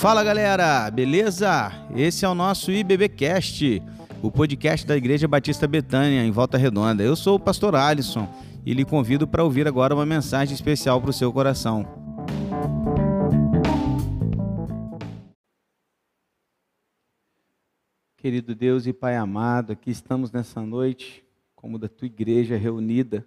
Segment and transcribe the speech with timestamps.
[0.00, 1.70] Fala galera, beleza?
[1.94, 3.82] Esse é o nosso IBBcast,
[4.22, 7.02] o podcast da Igreja Batista Betânia, em Volta Redonda.
[7.02, 8.26] Eu sou o pastor Alisson
[8.64, 11.84] e lhe convido para ouvir agora uma mensagem especial para o seu coração.
[18.16, 21.22] Querido Deus e Pai amado, aqui estamos nessa noite,
[21.54, 23.26] como da tua igreja reunida.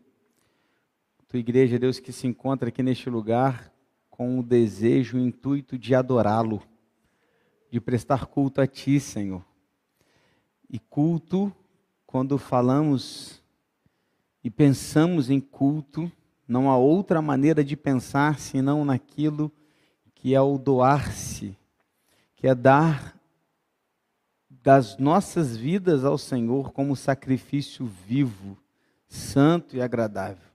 [1.27, 3.71] Tua igreja, Deus, que se encontra aqui neste lugar
[4.15, 6.61] com o desejo, o intuito de adorá-lo,
[7.73, 9.43] de prestar culto a Ti, Senhor.
[10.69, 11.51] E culto,
[12.05, 13.41] quando falamos
[14.43, 16.11] e pensamos em culto,
[16.47, 19.51] não há outra maneira de pensar senão naquilo
[20.13, 21.57] que é o doar-se,
[22.35, 23.19] que é dar
[24.49, 28.55] das nossas vidas ao Senhor como sacrifício vivo,
[29.07, 30.47] santo e agradável.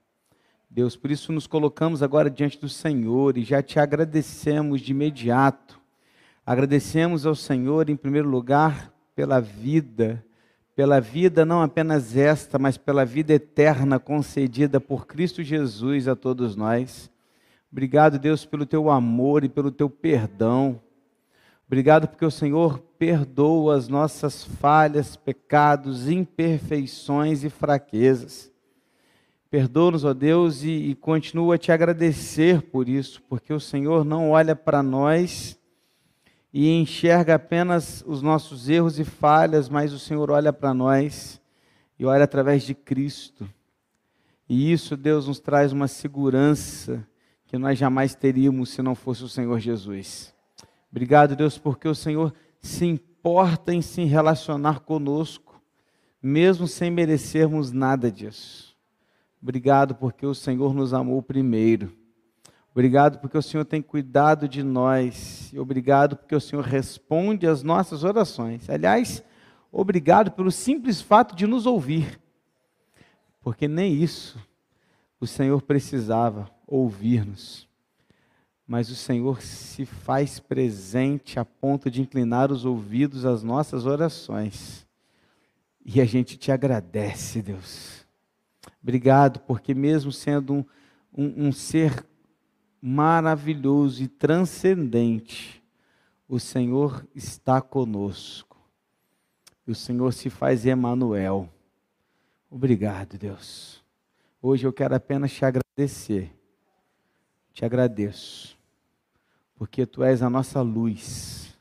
[0.69, 5.78] Deus, por isso nos colocamos agora diante do Senhor e já te agradecemos de imediato.
[6.49, 10.25] Agradecemos ao Senhor, em primeiro lugar, pela vida,
[10.75, 16.55] pela vida não apenas esta, mas pela vida eterna concedida por Cristo Jesus a todos
[16.55, 17.07] nós.
[17.71, 20.81] Obrigado, Deus, pelo teu amor e pelo teu perdão.
[21.67, 28.51] Obrigado porque o Senhor perdoa as nossas falhas, pecados, imperfeições e fraquezas.
[29.51, 34.31] Perdoa-nos, ó Deus, e, e continua a te agradecer por isso, porque o Senhor não
[34.31, 35.58] olha para nós
[36.53, 41.39] e enxerga apenas os nossos erros e falhas, mas o Senhor olha para nós
[41.97, 43.47] e olha através de Cristo.
[44.47, 47.05] E isso, Deus, nos traz uma segurança
[47.45, 50.33] que nós jamais teríamos se não fosse o Senhor Jesus.
[50.91, 55.61] Obrigado, Deus, porque o Senhor se importa em se relacionar conosco,
[56.21, 58.75] mesmo sem merecermos nada disso.
[59.41, 61.98] Obrigado porque o Senhor nos amou primeiro.
[62.71, 65.51] Obrigado porque o Senhor tem cuidado de nós.
[65.57, 68.69] Obrigado porque o Senhor responde às nossas orações.
[68.69, 69.23] Aliás,
[69.71, 72.19] obrigado pelo simples fato de nos ouvir.
[73.41, 74.37] Porque nem isso
[75.19, 77.67] o Senhor precisava ouvir-nos.
[78.65, 84.87] Mas o Senhor se faz presente a ponto de inclinar os ouvidos às nossas orações.
[85.83, 87.99] E a gente te agradece, Deus
[88.81, 90.65] Obrigado, porque mesmo sendo um,
[91.15, 92.05] um, um ser
[92.81, 95.63] maravilhoso e transcendente,
[96.27, 98.57] o Senhor está conosco.
[99.67, 101.49] O Senhor se faz Emanuel.
[102.49, 103.83] Obrigado, Deus.
[104.41, 106.35] Hoje eu quero apenas te agradecer.
[107.53, 108.57] Te agradeço.
[109.55, 111.57] Porque tu és a nossa luz.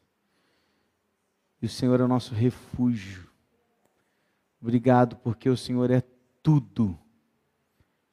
[1.61, 3.29] E o Senhor é o nosso refúgio.
[4.61, 6.03] Obrigado porque o Senhor é
[6.43, 6.99] tudo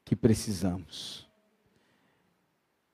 [0.04, 1.25] que precisamos.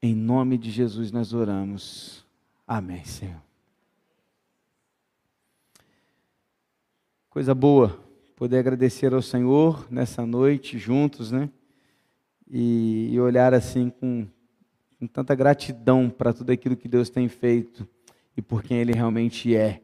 [0.04, 2.26] Em nome de Jesus nós oramos.
[2.68, 3.40] Amém, Senhor.
[7.30, 8.04] Coisa boa
[8.36, 11.48] poder agradecer ao Senhor nessa noite juntos, né?
[12.50, 14.26] E, e olhar assim com,
[14.98, 17.88] com tanta gratidão para tudo aquilo que Deus tem feito
[18.36, 19.84] e por quem Ele realmente é.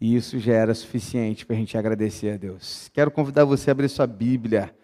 [0.00, 2.90] E isso já era suficiente para a gente agradecer a Deus.
[2.94, 4.74] Quero convidar você a abrir sua Bíblia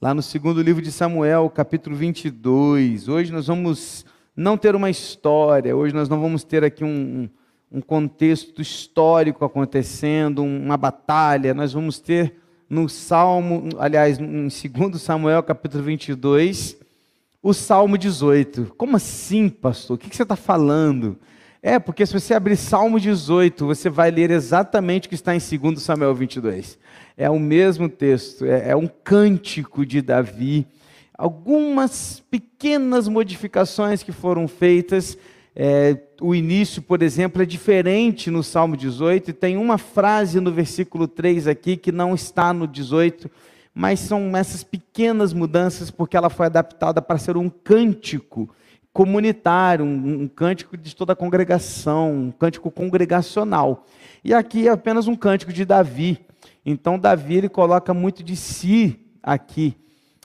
[0.00, 3.08] lá no segundo livro de Samuel, capítulo 22.
[3.08, 7.28] Hoje nós vamos não ter uma história, hoje nós não vamos ter aqui um,
[7.70, 12.36] um contexto histórico acontecendo, uma batalha, nós vamos ter
[12.70, 16.78] no Salmo, aliás, em 2 Samuel, capítulo 22,
[17.42, 18.74] o Salmo 18.
[18.76, 19.96] Como assim, pastor?
[19.96, 21.18] O que você está falando?
[21.62, 25.38] É, porque se você abrir Salmo 18, você vai ler exatamente o que está em
[25.38, 26.78] 2 Samuel 22.
[27.16, 30.66] É o mesmo texto, é, é um cântico de Davi.
[31.16, 35.18] Algumas pequenas modificações que foram feitas.
[35.54, 40.52] É, o início, por exemplo, é diferente no Salmo 18, e tem uma frase no
[40.52, 43.28] versículo 3 aqui que não está no 18,
[43.74, 48.48] mas são essas pequenas mudanças porque ela foi adaptada para ser um cântico
[48.98, 53.86] comunitário, um, um, cântico de toda a congregação, um cântico congregacional.
[54.24, 56.18] E aqui é apenas um cântico de Davi.
[56.66, 59.76] Então Davi ele coloca muito de si aqui.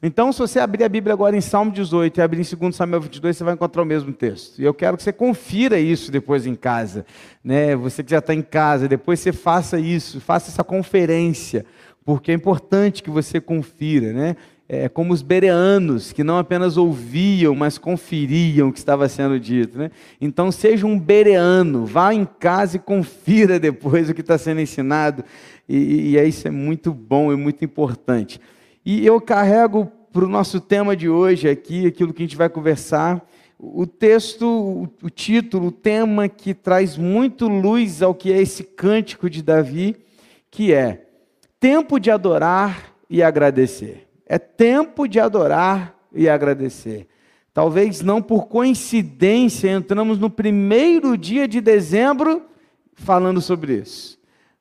[0.02, 3.02] Então, se você abrir a Bíblia agora em Salmo 18 e abrir em 2 Samuel
[3.02, 4.60] 22, você vai encontrar o mesmo texto.
[4.60, 7.06] E eu quero que você confira isso depois em casa.
[7.44, 7.76] Né?
[7.76, 11.64] Você que já está em casa, depois você faça isso, faça essa conferência,
[12.04, 14.12] porque é importante que você confira.
[14.12, 14.36] Né?
[14.68, 19.78] É, como os bereanos, que não apenas ouviam, mas conferiam o que estava sendo dito.
[19.78, 19.92] Né?
[20.20, 25.24] Então, seja um bereano, vá em casa e confira depois o que está sendo ensinado,
[25.68, 28.40] e, e isso é muito bom e muito importante.
[28.86, 32.50] E eu carrego para o nosso tema de hoje aqui, aquilo que a gente vai
[32.50, 33.26] conversar,
[33.58, 39.30] o texto, o título, o tema que traz muito luz ao que é esse cântico
[39.30, 39.96] de Davi,
[40.52, 41.06] que é
[41.60, 44.03] tempo de adorar e agradecer.
[44.26, 47.08] É tempo de adorar e agradecer.
[47.54, 52.44] Talvez não por coincidência entramos no primeiro dia de dezembro
[52.96, 54.18] falando sobre isso.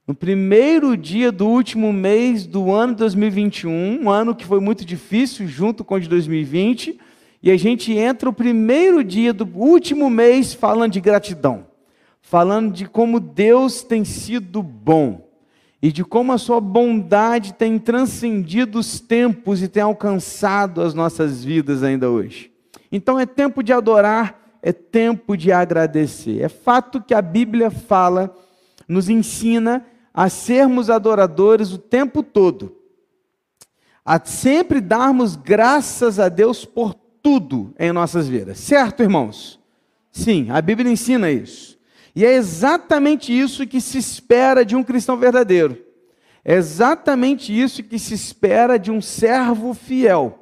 [0.06, 5.46] No primeiro dia do último mês do ano 2021, um ano que foi muito difícil
[5.46, 6.98] junto com o de 2020,
[7.42, 11.66] e a gente entra o primeiro dia do último mês falando de gratidão,
[12.20, 15.31] falando de como Deus tem sido bom
[15.82, 21.43] e de como a sua bondade tem transcendido os tempos e tem alcançado as nossas
[21.43, 22.52] vidas ainda hoje.
[22.90, 26.40] Então é tempo de adorar, é tempo de agradecer.
[26.40, 28.32] É fato que a Bíblia fala,
[28.87, 29.84] nos ensina
[30.14, 32.76] a sermos adoradores o tempo todo,
[34.05, 38.58] a sempre darmos graças a Deus por tudo em nossas vidas.
[38.58, 39.58] Certo, irmãos?
[40.12, 41.79] Sim, a Bíblia ensina isso.
[42.14, 45.78] E é exatamente isso que se espera de um cristão verdadeiro.
[46.44, 50.38] É exatamente isso que se espera de um servo fiel.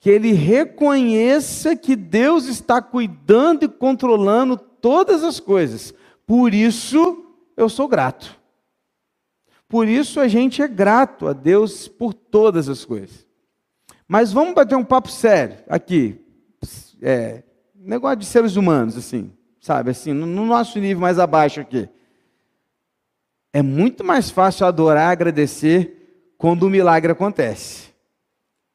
[0.00, 5.94] Que ele reconheça que Deus está cuidando e controlando todas as coisas.
[6.26, 7.24] Por isso
[7.56, 8.36] eu sou grato.
[9.68, 13.26] Por isso a gente é grato a Deus por todas as coisas.
[14.08, 16.22] Mas vamos bater um papo sério aqui
[17.02, 17.42] é,
[17.74, 19.32] negócio de seres humanos, assim,
[19.62, 21.88] sabe, assim, no, no nosso nível mais abaixo aqui.
[23.52, 27.94] É muito mais fácil adorar, agradecer quando o milagre acontece.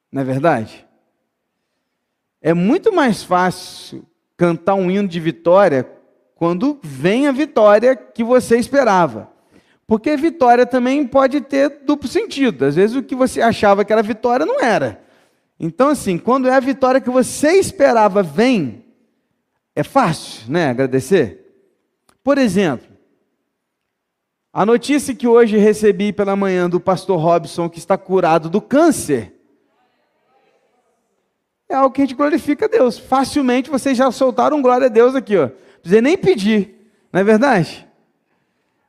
[0.10, 0.88] Não é verdade?
[2.42, 4.06] É muito mais fácil
[4.38, 5.86] cantar um hino de vitória
[6.36, 9.30] quando vem a vitória que você esperava.
[9.86, 12.64] Porque vitória também pode ter duplo sentido.
[12.64, 15.04] Às vezes o que você achava que era vitória não era.
[15.60, 18.86] Então, assim, quando é a vitória que você esperava vem,
[19.78, 20.70] é fácil, né?
[20.70, 21.46] Agradecer.
[22.24, 22.88] Por exemplo,
[24.52, 29.40] a notícia que hoje recebi pela manhã do pastor Robson, que está curado do câncer,
[31.70, 32.98] é algo que a gente glorifica a Deus.
[32.98, 35.44] Facilmente vocês já soltaram glória a Deus aqui, ó.
[35.44, 37.88] Não precisa nem pedir, não é verdade?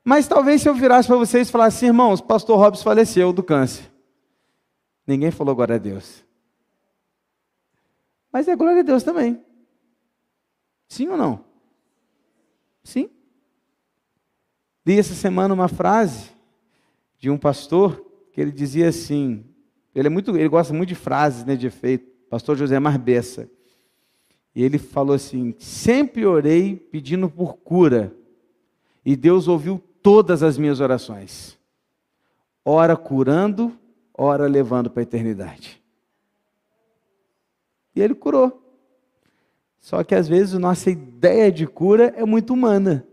[0.03, 3.93] Mas talvez se eu virasse para vocês e falasse irmãos, pastor Robson faleceu do câncer.
[5.07, 6.25] Ninguém falou glória a Deus.
[8.33, 9.47] Mas é glória a Deus também.
[10.89, 11.45] Sim ou não?
[12.83, 13.11] Sim.
[14.87, 16.31] Li essa semana uma frase
[17.19, 19.45] de um pastor que ele dizia assim,
[19.95, 23.51] ele é muito, ele gosta muito de frases, né, de efeito, pastor José Marbessa.
[24.55, 28.15] E ele falou assim: "Sempre orei pedindo por cura,
[29.05, 31.59] e Deus ouviu todas as minhas orações.
[32.65, 33.79] Ora curando,
[34.15, 35.83] ora levando para a eternidade."
[37.95, 38.68] E ele curou.
[39.81, 43.07] Só que às vezes a nossa ideia de cura é muito humana.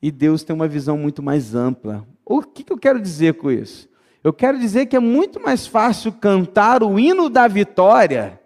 [0.00, 2.06] E Deus tem uma visão muito mais ampla.
[2.24, 3.88] O que, eu quero dizer com isso?
[4.22, 8.40] Eu quero dizer que é muito mais fácil cantar o hino da vitória,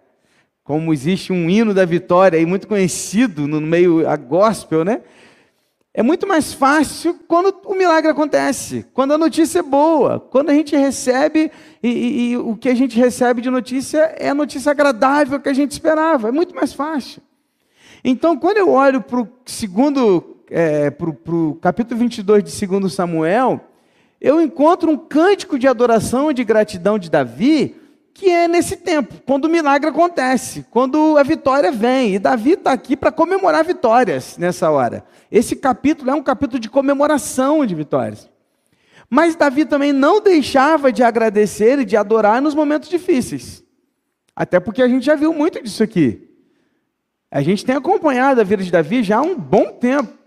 [0.63, 5.01] como existe um hino da vitória aí muito conhecido no meio a gospel, né?
[5.93, 10.53] É muito mais fácil quando o milagre acontece, quando a notícia é boa, quando a
[10.53, 11.51] gente recebe
[11.81, 15.49] e, e, e, o que a gente recebe de notícia é a notícia agradável que
[15.49, 17.21] a gente esperava, é muito mais fácil.
[18.03, 23.61] Então, quando eu olho para o segundo, é, para o capítulo 22 de 2 Samuel,
[24.21, 27.75] eu encontro um cântico de adoração e de gratidão de Davi,
[28.13, 32.15] que é nesse tempo, quando o milagre acontece, quando a vitória vem.
[32.15, 35.05] E Davi está aqui para comemorar vitórias nessa hora.
[35.31, 38.29] Esse capítulo é um capítulo de comemoração de vitórias.
[39.09, 43.63] Mas Davi também não deixava de agradecer e de adorar nos momentos difíceis.
[44.35, 46.28] Até porque a gente já viu muito disso aqui.
[47.31, 50.17] A gente tem acompanhado a vida de Davi já há um bom tempo.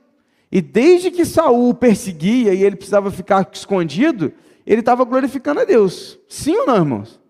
[0.51, 4.33] E desde que Saul o perseguia e ele precisava ficar escondido,
[4.67, 6.19] ele estava glorificando a Deus.
[6.29, 7.21] Sim ou não, irmãos?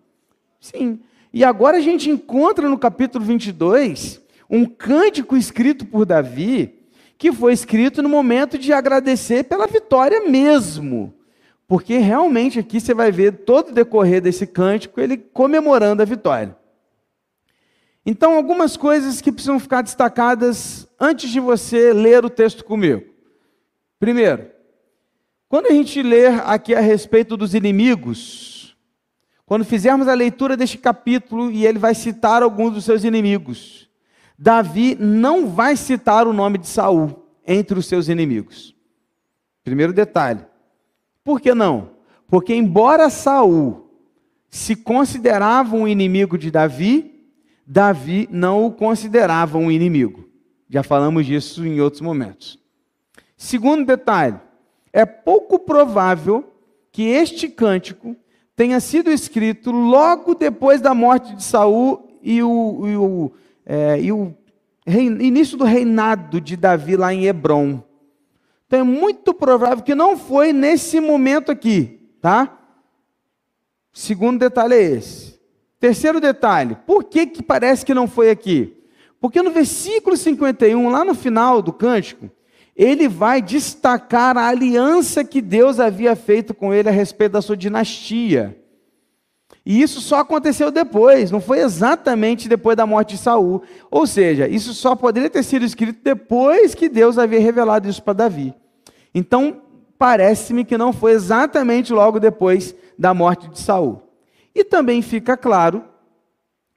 [0.59, 0.99] Sim.
[1.33, 6.75] E agora a gente encontra no capítulo 22 um cântico escrito por Davi,
[7.17, 11.13] que foi escrito no momento de agradecer pela vitória mesmo.
[11.67, 16.55] Porque realmente aqui você vai ver todo o decorrer desse cântico ele comemorando a vitória.
[18.05, 23.03] Então, algumas coisas que precisam ficar destacadas antes de você ler o texto comigo.
[23.99, 24.51] Primeiro,
[25.47, 28.75] quando a gente ler aqui a respeito dos inimigos,
[29.45, 33.89] quando fizermos a leitura deste capítulo e ele vai citar alguns dos seus inimigos,
[34.37, 38.75] Davi não vai citar o nome de Saul entre os seus inimigos.
[39.63, 40.41] Primeiro detalhe.
[41.23, 41.91] Por que não?
[42.27, 43.89] Porque embora Saul
[44.49, 47.12] se considerava um inimigo de Davi,
[47.65, 50.27] Davi não o considerava um inimigo.
[50.69, 52.59] Já falamos disso em outros momentos.
[53.37, 54.39] Segundo detalhe,
[54.91, 56.51] é pouco provável
[56.91, 58.15] que este cântico
[58.55, 63.31] tenha sido escrito logo depois da morte de Saul e o, e o,
[63.65, 64.35] é, e o
[64.87, 67.83] início do reinado de Davi lá em Hebron.
[68.67, 72.59] Então é muito provável que não foi nesse momento aqui, tá?
[73.91, 75.32] Segundo detalhe é esse.
[75.83, 78.73] Terceiro detalhe, por que, que parece que não foi aqui?
[79.19, 82.31] Porque no versículo 51, lá no final do cântico,
[82.73, 87.57] ele vai destacar a aliança que Deus havia feito com ele a respeito da sua
[87.57, 88.57] dinastia.
[89.65, 93.61] E isso só aconteceu depois, não foi exatamente depois da morte de Saul.
[93.91, 98.13] Ou seja, isso só poderia ter sido escrito depois que Deus havia revelado isso para
[98.13, 98.53] Davi.
[99.13, 99.63] Então,
[99.97, 104.12] parece-me que não foi exatamente logo depois da morte de Saul.
[104.55, 105.83] E também fica claro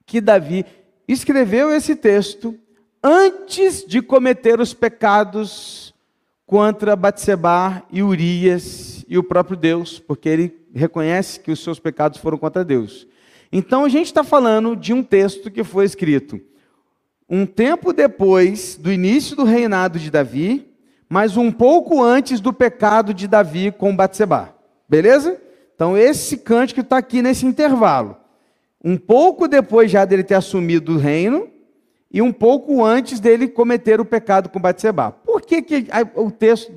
[0.05, 0.65] que Davi
[1.07, 2.57] escreveu esse texto
[3.03, 5.93] antes de cometer os pecados
[6.45, 12.19] contra Batseba e Urias e o próprio Deus, porque ele reconhece que os seus pecados
[12.19, 13.07] foram contra Deus.
[13.51, 16.41] Então a gente está falando de um texto que foi escrito
[17.29, 20.65] um tempo depois do início do reinado de Davi,
[21.09, 24.55] mas um pouco antes do pecado de Davi com Batseba.
[24.87, 25.39] Beleza?
[25.77, 28.17] Então esse cântico está aqui nesse intervalo.
[28.83, 31.47] Um pouco depois já dele ter assumido o reino
[32.11, 35.11] e um pouco antes dele cometer o pecado com Batseba.
[35.11, 36.73] Por que, que o texto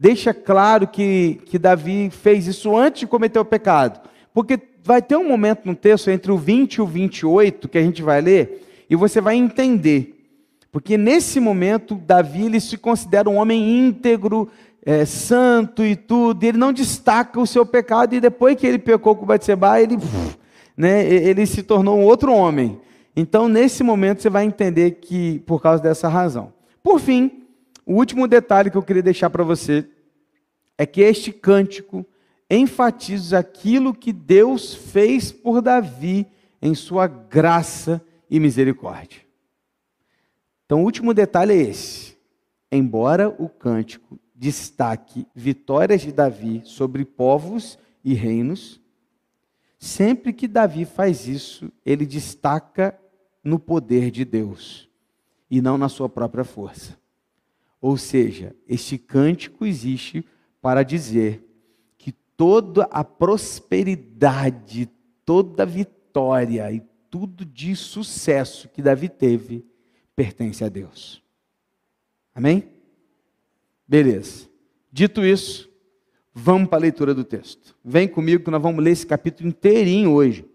[0.00, 4.00] deixa claro que, que Davi fez isso antes de cometer o pecado.
[4.32, 7.82] Porque vai ter um momento no texto entre o 20 e o 28 que a
[7.82, 10.16] gente vai ler, e você vai entender.
[10.72, 14.48] Porque nesse momento, Davi ele se considera um homem íntegro,
[14.84, 19.14] é, santo e tudo, ele não destaca o seu pecado, e depois que ele pecou
[19.14, 19.96] com Batseba, ele,
[20.76, 22.80] né, ele se tornou um outro homem.
[23.14, 26.52] Então, nesse momento, você vai entender que, por causa dessa razão.
[26.82, 27.44] Por fim,
[27.84, 29.86] o último detalhe que eu queria deixar para você
[30.78, 32.06] é que este cântico
[32.48, 36.26] enfatiza aquilo que Deus fez por Davi
[36.62, 39.20] em sua graça e misericórdia.
[40.64, 42.16] Então, o último detalhe é esse.
[42.72, 48.80] Embora o cântico destaque vitórias de Davi sobre povos e reinos,
[49.78, 52.98] sempre que Davi faz isso, ele destaca
[53.44, 54.88] no poder de Deus
[55.50, 56.98] e não na sua própria força.
[57.82, 60.24] Ou seja, este cântico existe
[60.62, 61.46] para dizer
[61.98, 64.88] que toda a prosperidade,
[65.22, 66.80] toda a vitória e
[67.10, 69.66] tudo de sucesso que Davi teve
[70.16, 71.22] pertence a Deus.
[72.34, 72.79] Amém?
[73.90, 74.48] Beleza.
[74.92, 75.68] Dito isso,
[76.32, 77.76] vamos para a leitura do texto.
[77.84, 80.48] Vem comigo que nós vamos ler esse capítulo inteirinho hoje.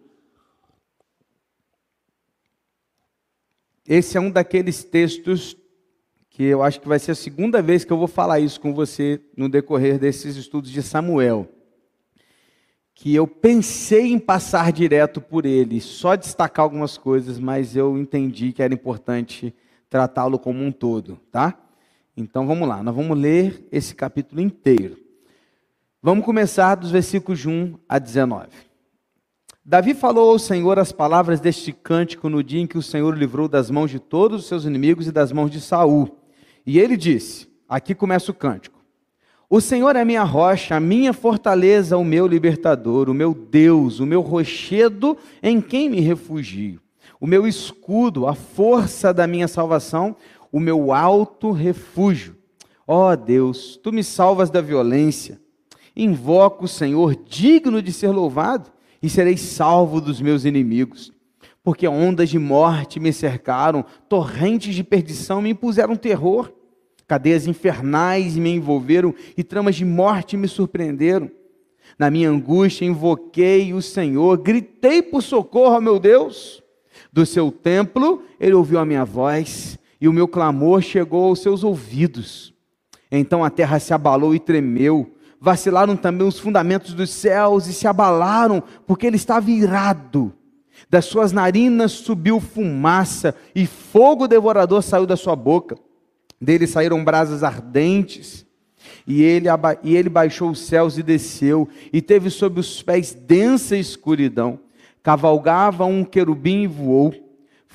[3.86, 5.58] Esse é um daqueles textos
[6.30, 8.74] que eu acho que vai ser a segunda vez que eu vou falar isso com
[8.74, 11.46] você no decorrer desses estudos de Samuel.
[12.94, 18.54] Que eu pensei em passar direto por ele, só destacar algumas coisas, mas eu entendi
[18.54, 19.54] que era importante
[19.90, 21.65] tratá-lo como um todo, tá?
[22.16, 24.98] Então vamos lá, nós vamos ler esse capítulo inteiro.
[26.02, 28.48] Vamos começar dos versículos 1 a 19.
[29.64, 33.48] Davi falou ao Senhor as palavras deste cântico no dia em que o Senhor livrou
[33.48, 36.20] das mãos de todos os seus inimigos e das mãos de Saul
[36.66, 38.76] e ele disse: aqui começa o cântico.
[39.48, 44.06] O Senhor é minha rocha, a minha fortaleza, o meu libertador, o meu Deus, o
[44.06, 46.82] meu rochedo em quem me refugio,
[47.20, 50.16] o meu escudo, a força da minha salvação,
[50.56, 52.34] o meu alto refúgio.
[52.88, 55.38] Ó oh Deus, tu me salvas da violência.
[55.94, 58.72] Invoco o Senhor, digno de ser louvado,
[59.04, 61.12] e serei salvo dos meus inimigos.
[61.62, 66.50] Porque ondas de morte me cercaram, torrentes de perdição me impuseram terror.
[67.06, 71.30] Cadeias infernais me envolveram e tramas de morte me surpreenderam.
[72.00, 76.64] Na minha angústia invoquei o Senhor, gritei por socorro meu Deus.
[77.12, 81.64] Do seu templo ele ouviu a minha voz e o meu clamor chegou aos seus
[81.64, 82.54] ouvidos.
[83.12, 85.16] Então a terra se abalou e tremeu.
[85.42, 90.32] Vacilaram também os fundamentos dos céus e se abalaram, porque ele estava irado.
[90.88, 95.76] Das suas narinas subiu fumaça e fogo devorador saiu da sua boca.
[96.40, 98.46] Dele saíram brasas ardentes,
[99.08, 99.48] e ele,
[99.82, 104.60] e ele baixou os céus e desceu, e teve sob os pés densa escuridão.
[105.02, 107.25] Cavalgava um querubim e voou,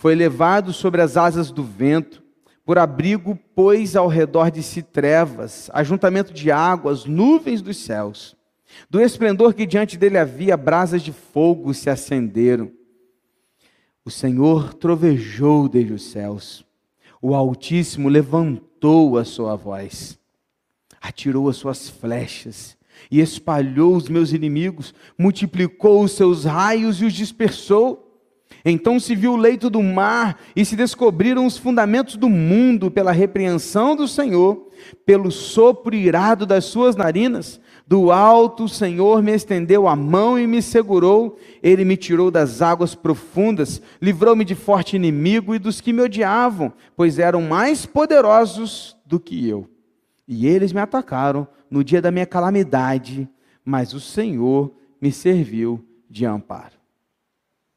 [0.00, 2.22] foi levado sobre as asas do vento,
[2.64, 8.34] por abrigo pôs ao redor de si trevas, ajuntamento de águas, nuvens dos céus.
[8.88, 12.72] Do esplendor que diante dele havia, brasas de fogo se acenderam.
[14.02, 16.64] O Senhor trovejou desde os céus
[17.20, 20.18] O Altíssimo levantou a sua voz,
[20.98, 22.74] atirou as suas flechas
[23.10, 28.09] e espalhou os meus inimigos, multiplicou os seus raios e os dispersou.
[28.64, 33.12] Então se viu o leito do mar e se descobriram os fundamentos do mundo pela
[33.12, 34.68] repreensão do Senhor,
[35.06, 37.60] pelo sopro irado das suas narinas.
[37.86, 41.38] Do alto o Senhor me estendeu a mão e me segurou.
[41.62, 46.72] Ele me tirou das águas profundas, livrou-me de forte inimigo e dos que me odiavam,
[46.96, 49.68] pois eram mais poderosos do que eu.
[50.28, 53.28] E eles me atacaram no dia da minha calamidade,
[53.64, 56.79] mas o Senhor me serviu de amparo.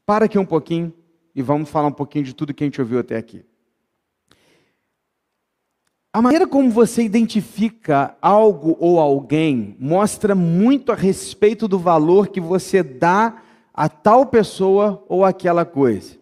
[0.06, 0.92] Para aqui um pouquinho
[1.34, 3.44] e vamos falar um pouquinho de tudo que a gente ouviu até aqui.
[6.12, 12.40] A maneira como você identifica algo ou alguém mostra muito a respeito do valor que
[12.40, 13.42] você dá
[13.72, 16.16] a tal pessoa ou aquela coisa.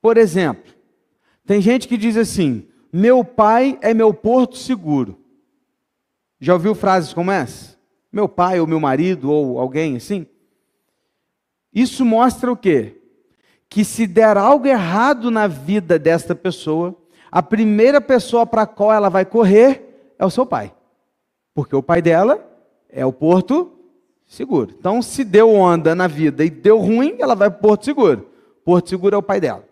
[0.00, 0.72] Por exemplo,
[1.46, 5.16] tem gente que diz assim: meu pai é meu porto seguro.
[6.40, 7.78] Já ouviu frases como essa?
[8.10, 10.26] Meu pai ou meu marido ou alguém assim?
[11.72, 13.00] Isso mostra o quê?
[13.68, 16.96] Que se der algo errado na vida desta pessoa,
[17.30, 20.74] a primeira pessoa para a qual ela vai correr é o seu pai.
[21.54, 22.44] Porque o pai dela
[22.88, 23.72] é o porto
[24.26, 24.74] seguro.
[24.78, 28.28] Então, se deu onda na vida e deu ruim, ela vai para o porto seguro.
[28.64, 29.66] Porto seguro é o pai dela.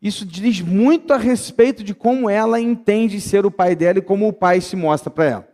[0.00, 4.28] Isso diz muito a respeito de como ela entende ser o pai dela e como
[4.28, 5.48] o pai se mostra para ela.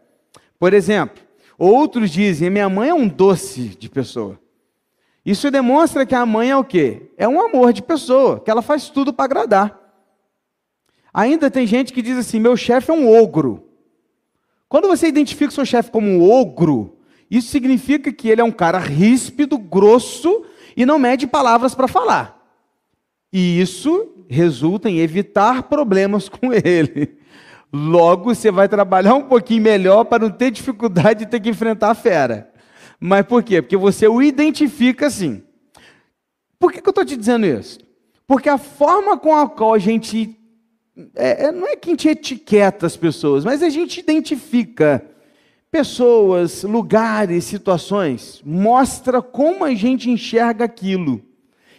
[0.58, 1.22] Por exemplo,
[1.56, 4.40] outros dizem: minha mãe é um doce de pessoa.
[5.24, 7.10] Isso demonstra que a mãe é o quê?
[7.16, 9.78] É um amor de pessoa, que ela faz tudo para agradar.
[11.12, 13.64] Ainda tem gente que diz assim: meu chefe é um ogro.
[14.68, 16.96] Quando você identifica o seu chefe como um ogro,
[17.30, 20.44] isso significa que ele é um cara ríspido, grosso
[20.76, 22.40] e não mede palavras para falar.
[23.32, 27.18] E isso resulta em evitar problemas com ele.
[27.72, 31.90] Logo, você vai trabalhar um pouquinho melhor para não ter dificuldade de ter que enfrentar
[31.90, 32.52] a fera.
[33.00, 33.62] Mas por quê?
[33.62, 35.42] Porque você o identifica assim.
[36.58, 37.78] Por que, que eu estou te dizendo isso?
[38.26, 40.36] Porque a forma com a qual a gente.
[41.14, 45.02] É, é, não é que a gente etiqueta as pessoas, mas a gente identifica
[45.70, 51.22] pessoas, lugares, situações, mostra como a gente enxerga aquilo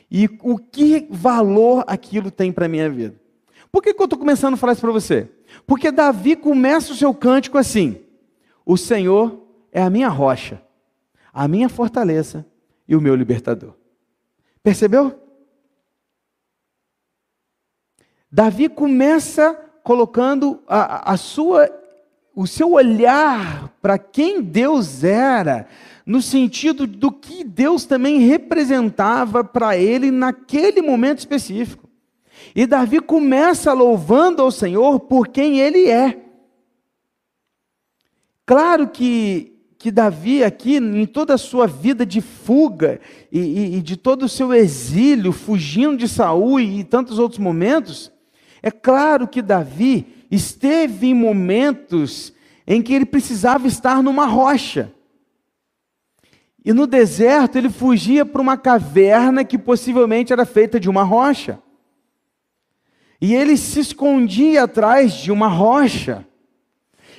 [0.10, 3.16] e o que valor aquilo tem para a minha vida.
[3.72, 5.30] Por que, que eu estou começando a falar isso para você?
[5.68, 8.02] Porque Davi começa o seu cântico assim:
[8.66, 10.60] O Senhor é a minha rocha
[11.34, 12.46] a minha fortaleza
[12.88, 13.74] e o meu libertador.
[14.64, 15.20] Percebeu?
[18.32, 21.70] Davi começa colocando a, a sua,
[22.36, 25.68] o seu olhar para quem Deus era,
[26.06, 31.90] no sentido do que Deus também representava para ele naquele momento específico.
[32.56, 36.26] E Davi começa louvando ao Senhor por quem ele é.
[38.46, 39.51] Claro que
[39.82, 44.24] que Davi, aqui, em toda a sua vida de fuga e, e, e de todo
[44.24, 48.12] o seu exílio, fugindo de Saul e, e tantos outros momentos,
[48.62, 52.32] é claro que Davi esteve em momentos
[52.68, 54.94] em que ele precisava estar numa rocha.
[56.64, 61.58] E no deserto ele fugia para uma caverna que possivelmente era feita de uma rocha.
[63.20, 66.24] E ele se escondia atrás de uma rocha.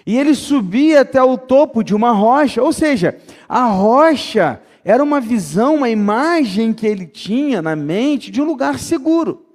[0.07, 3.17] E ele subia até o topo de uma rocha, ou seja,
[3.49, 8.79] a rocha era uma visão, uma imagem que ele tinha na mente de um lugar
[8.79, 9.47] seguro.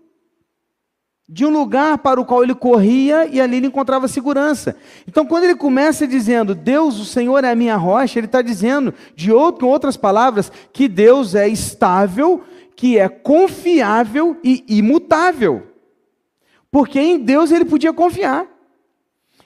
[1.30, 4.78] De um lugar para o qual ele corria e ali ele encontrava segurança.
[5.06, 8.94] Então, quando ele começa dizendo, Deus, o Senhor é a minha rocha, ele está dizendo,
[9.14, 12.42] de outro, com outras palavras, que Deus é estável,
[12.78, 15.64] que é confiável e imutável.
[16.72, 18.48] Porque em Deus ele podia confiar.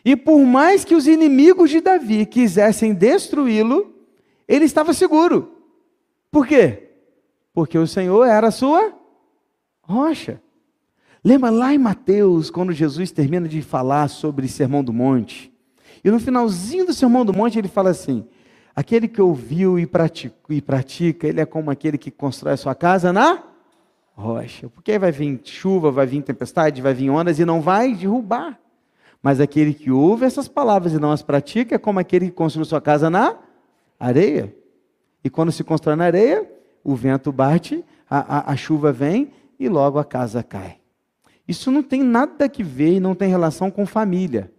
[0.03, 3.93] E por mais que os inimigos de Davi quisessem destruí-lo,
[4.47, 5.55] ele estava seguro.
[6.31, 6.89] Por quê?
[7.53, 8.93] Porque o Senhor era a sua
[9.81, 10.41] rocha.
[11.23, 15.53] Lembra lá em Mateus, quando Jesus termina de falar sobre Sermão do Monte?
[16.03, 18.25] E no finalzinho do Sermão do Monte ele fala assim:
[18.75, 23.43] aquele que ouviu e pratica, ele é como aquele que constrói a sua casa na
[24.15, 24.69] rocha.
[24.69, 28.59] Porque aí vai vir chuva, vai vir tempestade, vai vir ondas e não vai derrubar.
[29.21, 32.65] Mas aquele que ouve essas palavras e não as pratica é como aquele que construiu
[32.65, 33.37] sua casa na
[33.99, 34.55] areia.
[35.23, 36.49] E quando se constrói na areia,
[36.83, 40.77] o vento bate, a, a, a chuva vem e logo a casa cai.
[41.47, 44.51] Isso não tem nada que ver e não tem relação com família.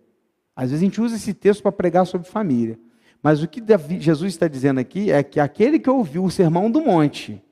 [0.55, 2.79] Às vezes a gente usa esse texto para pregar sobre família.
[3.23, 3.63] Mas o que
[3.99, 7.43] Jesus está dizendo aqui é que aquele que ouviu o sermão do monte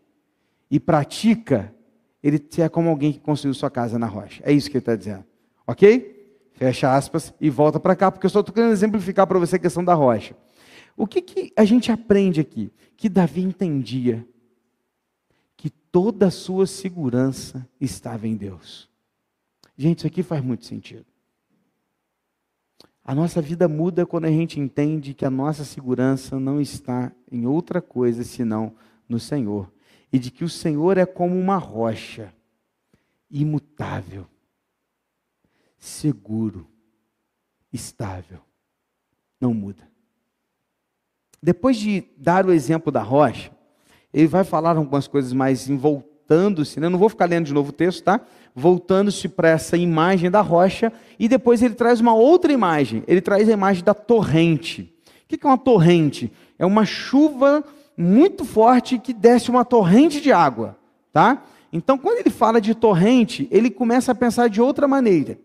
[0.71, 1.75] e pratica,
[2.23, 4.43] ele é como alguém que construiu sua casa na rocha.
[4.45, 5.25] É isso que ele está dizendo.
[5.67, 6.20] Ok?
[6.61, 9.59] Fecha aspas e volta para cá, porque eu só estou querendo exemplificar para você a
[9.59, 10.37] questão da rocha.
[10.95, 12.71] O que, que a gente aprende aqui?
[12.99, 14.29] Que Davi entendia
[15.57, 18.91] que toda a sua segurança estava em Deus.
[19.75, 21.07] Gente, isso aqui faz muito sentido.
[23.03, 27.47] A nossa vida muda quando a gente entende que a nossa segurança não está em
[27.47, 28.75] outra coisa senão
[29.09, 29.73] no Senhor.
[30.13, 32.35] E de que o Senhor é como uma rocha,
[33.31, 34.27] imutável,
[35.81, 36.69] seguro,
[37.73, 38.39] estável,
[39.41, 39.89] não muda.
[41.43, 43.51] Depois de dar o exemplo da rocha,
[44.13, 46.89] ele vai falar algumas coisas mais voltando-se, né?
[46.89, 48.21] não vou ficar lendo de novo o texto, tá?
[48.55, 53.49] Voltando-se para essa imagem da rocha, e depois ele traz uma outra imagem, ele traz
[53.49, 54.95] a imagem da torrente.
[55.25, 56.31] O que é uma torrente?
[56.59, 57.65] É uma chuva
[57.97, 60.77] muito forte que desce uma torrente de água,
[61.11, 61.43] tá?
[61.73, 65.39] Então, quando ele fala de torrente, ele começa a pensar de outra maneira.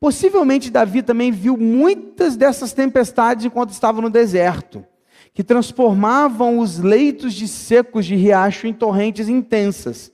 [0.00, 4.84] Possivelmente Davi também viu muitas dessas tempestades enquanto estava no deserto
[5.38, 10.12] que transformavam os leitos de secos de riacho em torrentes intensas.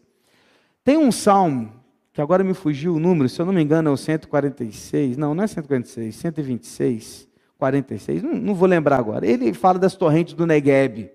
[0.84, 1.72] Tem um salmo,
[2.12, 5.34] que agora me fugiu o número, se eu não me engano é o 146, não,
[5.34, 9.26] não é 146, 126, 46, não, não vou lembrar agora.
[9.26, 11.10] Ele fala das torrentes do Negueb.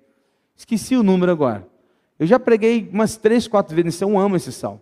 [0.57, 1.67] Esqueci o número agora.
[2.17, 4.81] Eu já preguei umas três, quatro vezes, eu amo esse salmo.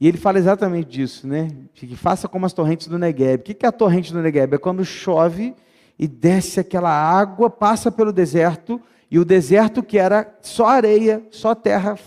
[0.00, 1.50] E ele fala exatamente disso, né?
[1.74, 3.42] Que faça como as torrentes do Negueb.
[3.42, 4.54] O que é a torrente do Negueb?
[4.54, 5.54] É quando chove
[5.98, 11.54] e desce aquela água, passa pelo deserto, e o deserto que era só areia, só
[11.54, 11.98] terra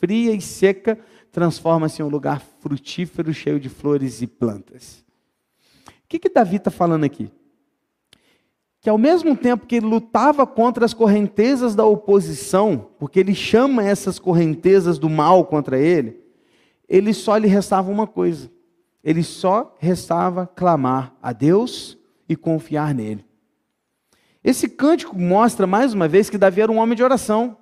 [0.00, 0.98] fria e seca,
[1.30, 5.04] transforma-se em um lugar frutífero, cheio de flores e plantas.
[5.86, 7.30] O que, que Davi está falando aqui?
[8.80, 13.84] Que ao mesmo tempo que ele lutava contra as correntezas da oposição, porque ele chama
[13.84, 16.27] essas correntezas do mal contra ele,
[16.88, 18.50] ele só lhe restava uma coisa:
[19.04, 21.98] ele só restava clamar a Deus
[22.28, 23.24] e confiar nele.
[24.42, 27.56] Esse cântico mostra mais uma vez que Davi era um homem de oração.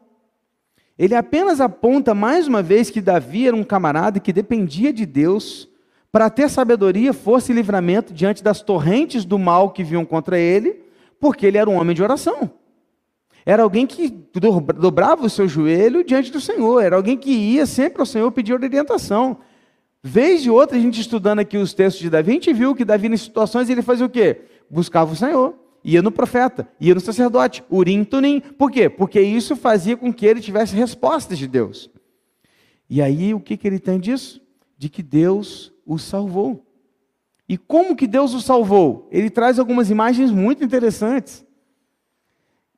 [0.98, 5.68] Ele apenas aponta mais uma vez que Davi era um camarada que dependia de Deus
[6.10, 10.80] para ter sabedoria, força e livramento diante das torrentes do mal que vinham contra ele,
[11.20, 12.50] porque ele era um homem de oração.
[13.46, 14.08] Era alguém que
[14.76, 18.52] dobrava o seu joelho diante do Senhor, era alguém que ia sempre ao Senhor pedir
[18.52, 19.38] orientação.
[20.02, 22.84] Vez de outra, a gente estudando aqui os textos de Davi, a gente viu que
[22.84, 24.40] Davi, em situações, ele fazia o quê?
[24.68, 25.54] Buscava o Senhor
[25.86, 28.40] ia no profeta, ia no sacerdote, Urim Tunim.
[28.40, 28.88] Por quê?
[28.88, 31.88] Porque isso fazia com que ele tivesse respostas de Deus.
[32.90, 34.42] E aí o que, que ele tem disso?
[34.76, 36.66] De que Deus o salvou.
[37.48, 39.08] E como que Deus o salvou?
[39.12, 41.45] Ele traz algumas imagens muito interessantes.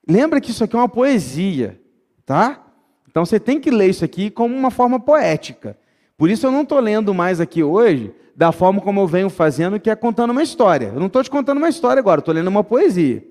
[0.08, 1.78] Lembra que isso aqui é uma poesia,
[2.24, 2.64] tá?
[3.10, 5.76] Então você tem que ler isso aqui como uma forma poética.
[6.16, 9.78] Por isso eu não estou lendo mais aqui hoje da forma como eu venho fazendo,
[9.78, 10.92] que é contando uma história.
[10.94, 13.22] Eu não estou te contando uma história agora, estou lendo uma poesia.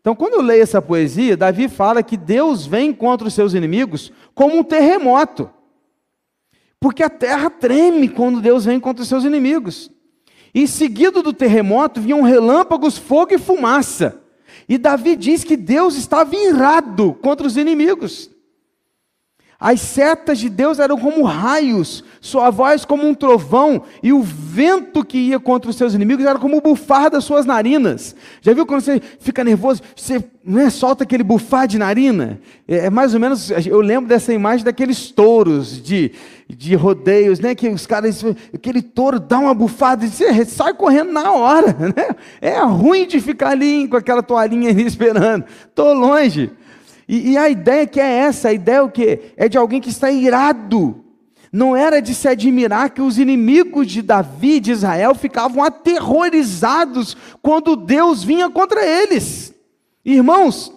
[0.00, 4.12] Então, quando eu leio essa poesia, Davi fala que Deus vem contra os seus inimigos
[4.34, 5.50] como um terremoto.
[6.78, 9.90] Porque a terra treme quando Deus vem contra os seus inimigos.
[10.54, 14.23] E seguido do terremoto vinham relâmpagos, fogo e fumaça.
[14.68, 18.30] E Davi diz que Deus estava irado contra os inimigos.
[19.58, 25.04] As setas de Deus eram como raios, sua voz como um trovão, e o vento
[25.04, 28.14] que ia contra os seus inimigos era como o bufar das suas narinas.
[28.40, 32.38] Já viu quando você fica nervoso, você né, solta aquele bufar de narina?
[32.68, 36.12] É, é, mais ou menos, eu lembro dessa imagem daqueles touros de,
[36.48, 37.54] de rodeios, né?
[37.54, 42.16] Que os caras, aquele touro dá uma bufada e você sai correndo na hora, né?
[42.40, 45.44] É ruim de ficar ali com aquela toalhinha ali esperando.
[45.68, 46.50] Estou longe.
[47.08, 49.32] E, e a ideia que é essa, a ideia é o quê?
[49.36, 51.04] É de alguém que está irado.
[51.52, 57.76] Não era de se admirar que os inimigos de Davi, de Israel, ficavam aterrorizados quando
[57.76, 59.54] Deus vinha contra eles.
[60.04, 60.72] Irmãos,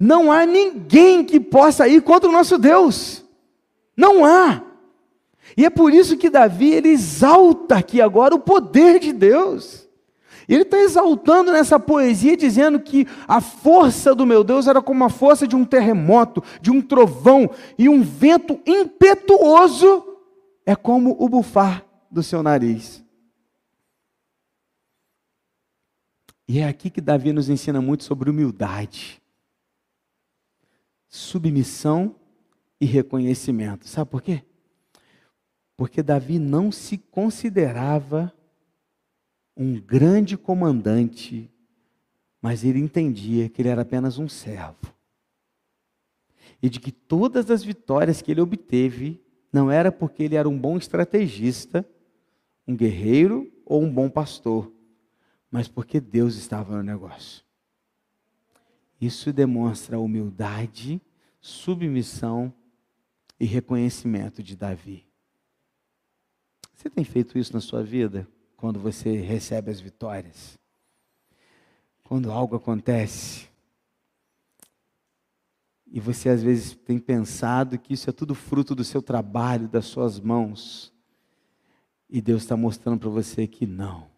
[0.00, 3.22] não há ninguém que possa ir contra o nosso Deus.
[3.96, 4.62] Não há.
[5.56, 9.81] E é por isso que Davi ele exalta aqui agora o poder de Deus.
[10.52, 15.08] Ele está exaltando nessa poesia, dizendo que a força do meu Deus era como a
[15.08, 20.04] força de um terremoto, de um trovão, e um vento impetuoso
[20.66, 23.02] é como o bufar do seu nariz.
[26.46, 29.22] E é aqui que Davi nos ensina muito sobre humildade,
[31.08, 32.14] submissão
[32.78, 33.88] e reconhecimento.
[33.88, 34.44] Sabe por quê?
[35.78, 38.30] Porque Davi não se considerava
[39.56, 41.50] um grande comandante,
[42.40, 44.92] mas ele entendia que ele era apenas um servo.
[46.62, 49.20] E de que todas as vitórias que ele obteve
[49.52, 51.86] não era porque ele era um bom estrategista
[52.66, 54.72] um guerreiro ou um bom pastor,
[55.50, 57.44] mas porque Deus estava no negócio.
[59.00, 61.00] Isso demonstra humildade,
[61.40, 62.52] submissão
[63.38, 65.06] e reconhecimento de Davi.
[66.74, 68.26] Você tem feito isso na sua vida?
[68.62, 70.56] Quando você recebe as vitórias?
[72.04, 73.48] Quando algo acontece?
[75.84, 79.86] E você às vezes tem pensado que isso é tudo fruto do seu trabalho, das
[79.86, 80.92] suas mãos.
[82.08, 84.08] E Deus está mostrando para você que não.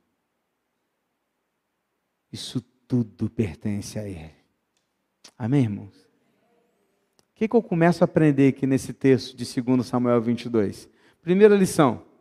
[2.30, 4.35] Isso tudo pertence a Ele.
[5.38, 5.96] Amém, irmãos?
[7.30, 10.87] O que, que eu começo a aprender aqui nesse texto de 2 Samuel 22?
[11.22, 12.12] Primeira lição.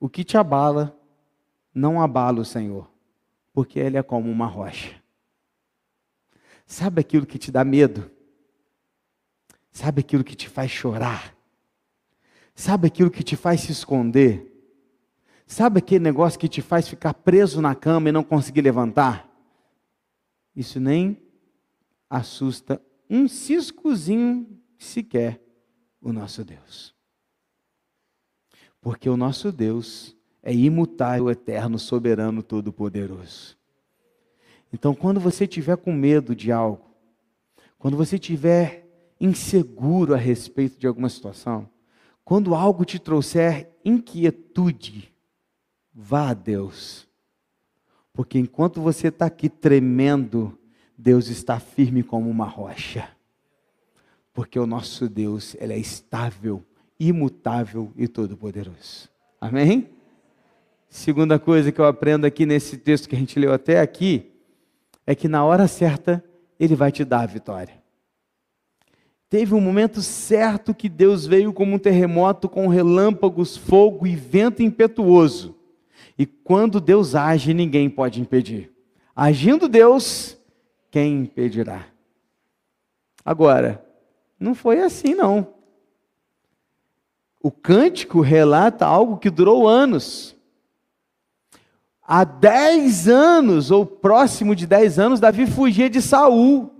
[0.00, 0.96] O que te abala,
[1.74, 2.90] não abala o Senhor,
[3.52, 5.02] porque Ele é como uma rocha.
[6.66, 8.10] Sabe aquilo que te dá medo?
[9.70, 11.34] Sabe aquilo que te faz chorar?
[12.54, 14.44] Sabe aquilo que te faz se esconder?
[15.46, 19.26] Sabe aquele negócio que te faz ficar preso na cama e não conseguir levantar?
[20.54, 21.22] Isso nem
[22.10, 25.40] assusta um ciscozinho sequer
[26.00, 26.97] o nosso Deus.
[28.80, 33.56] Porque o nosso Deus é imutável, eterno, soberano, todo-poderoso.
[34.72, 36.84] Então, quando você tiver com medo de algo,
[37.78, 38.86] quando você tiver
[39.20, 41.68] inseguro a respeito de alguma situação,
[42.24, 45.12] quando algo te trouxer inquietude,
[45.94, 47.08] vá a Deus.
[48.12, 50.58] Porque enquanto você está aqui tremendo,
[50.96, 53.08] Deus está firme como uma rocha.
[54.32, 56.64] Porque o nosso Deus, ele é estável,
[56.98, 59.08] imutável e todo-poderoso.
[59.40, 59.88] Amém?
[60.88, 64.32] Segunda coisa que eu aprendo aqui nesse texto que a gente leu até aqui,
[65.06, 66.24] é que na hora certa,
[66.58, 67.74] ele vai te dar a vitória.
[69.30, 74.62] Teve um momento certo que Deus veio como um terremoto com relâmpagos, fogo e vento
[74.62, 75.54] impetuoso.
[76.18, 78.72] E quando Deus age, ninguém pode impedir.
[79.14, 80.38] Agindo Deus,
[80.90, 81.86] quem impedirá?
[83.24, 83.84] Agora,
[84.40, 85.54] não foi assim não.
[87.48, 90.36] O cântico relata algo que durou anos.
[92.06, 96.70] Há dez anos, ou próximo de dez anos, Davi fugia de Saul.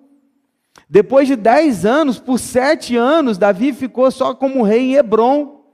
[0.87, 5.65] Depois de dez anos, por sete anos, Davi ficou só como rei em Hebron,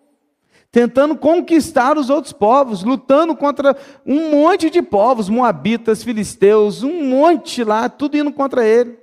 [0.71, 3.77] tentando conquistar os outros povos, lutando contra
[4.07, 8.97] um monte de povos, moabitas, filisteus, um monte lá, tudo indo contra ele.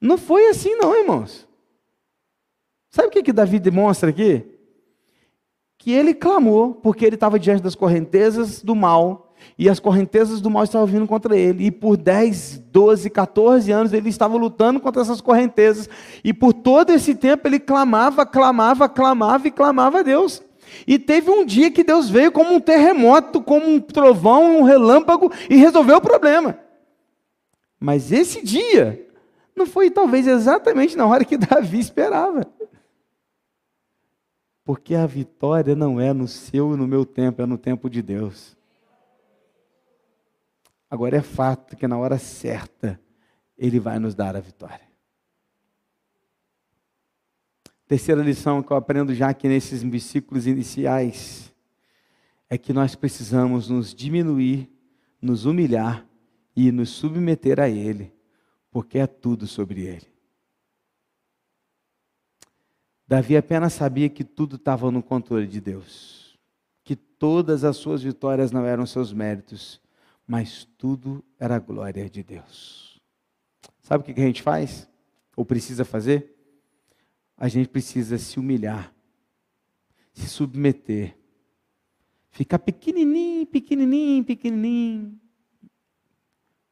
[0.00, 1.45] Não foi assim, não, irmãos.
[2.96, 4.42] Sabe o que, que Davi demonstra aqui?
[5.76, 10.48] Que ele clamou, porque ele estava diante das correntezas do mal, e as correntezas do
[10.48, 11.66] mal estavam vindo contra ele.
[11.66, 15.90] E por 10, 12, 14 anos ele estava lutando contra essas correntezas.
[16.24, 20.42] E por todo esse tempo ele clamava, clamava, clamava e clamava a Deus.
[20.86, 25.30] E teve um dia que Deus veio como um terremoto, como um trovão, um relâmpago
[25.50, 26.58] e resolveu o problema.
[27.78, 29.06] Mas esse dia
[29.54, 32.55] não foi talvez exatamente na hora que Davi esperava.
[34.66, 38.02] Porque a vitória não é no seu e no meu tempo, é no tempo de
[38.02, 38.56] Deus.
[40.90, 43.00] Agora é fato que na hora certa
[43.56, 44.84] ele vai nos dar a vitória.
[47.86, 51.54] Terceira lição que eu aprendo já aqui nesses versículos iniciais
[52.50, 54.68] é que nós precisamos nos diminuir,
[55.22, 56.04] nos humilhar
[56.56, 58.12] e nos submeter a Ele,
[58.68, 60.15] porque é tudo sobre Ele.
[63.08, 66.36] Davi apenas sabia que tudo estava no controle de Deus,
[66.82, 69.80] que todas as suas vitórias não eram seus méritos,
[70.26, 73.00] mas tudo era glória de Deus.
[73.80, 74.88] Sabe o que a gente faz?
[75.36, 76.34] Ou precisa fazer?
[77.36, 78.92] A gente precisa se humilhar,
[80.12, 81.16] se submeter,
[82.30, 85.20] ficar pequenininho, pequenininho, pequenininho,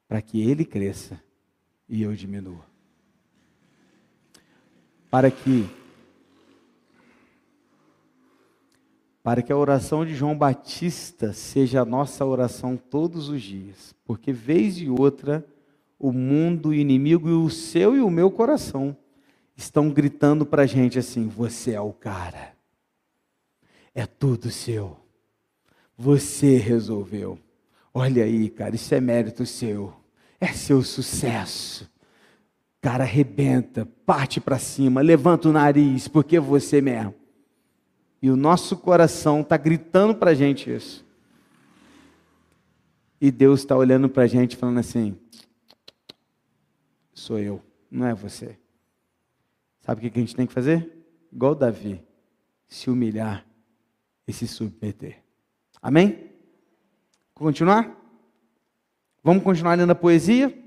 [0.08, 1.22] para que ele cresça
[1.88, 2.66] e eu diminua.
[5.08, 5.68] Para que
[9.24, 14.34] para que a oração de João Batista seja a nossa oração todos os dias, porque
[14.34, 15.42] vez e outra
[15.98, 18.94] o mundo, o inimigo e o seu e o meu coração
[19.56, 22.52] estão gritando para a gente assim: você é o cara,
[23.94, 24.94] é tudo seu,
[25.96, 27.38] você resolveu.
[27.94, 29.94] Olha aí, cara, isso é mérito seu,
[30.38, 31.90] é seu sucesso.
[32.78, 37.23] Cara, arrebenta, parte para cima, levanta o nariz, porque você mesmo.
[38.24, 41.04] E o nosso coração está gritando para a gente isso.
[43.20, 45.14] E Deus está olhando para a gente falando assim:
[47.12, 47.60] sou eu,
[47.90, 48.58] não é você.
[49.82, 50.90] Sabe o que a gente tem que fazer?
[51.30, 52.02] Igual Davi,
[52.66, 53.44] se humilhar
[54.26, 55.22] e se submeter.
[55.82, 56.30] Amém?
[57.34, 57.94] Continuar?
[59.22, 60.58] Vamos continuar lendo a poesia?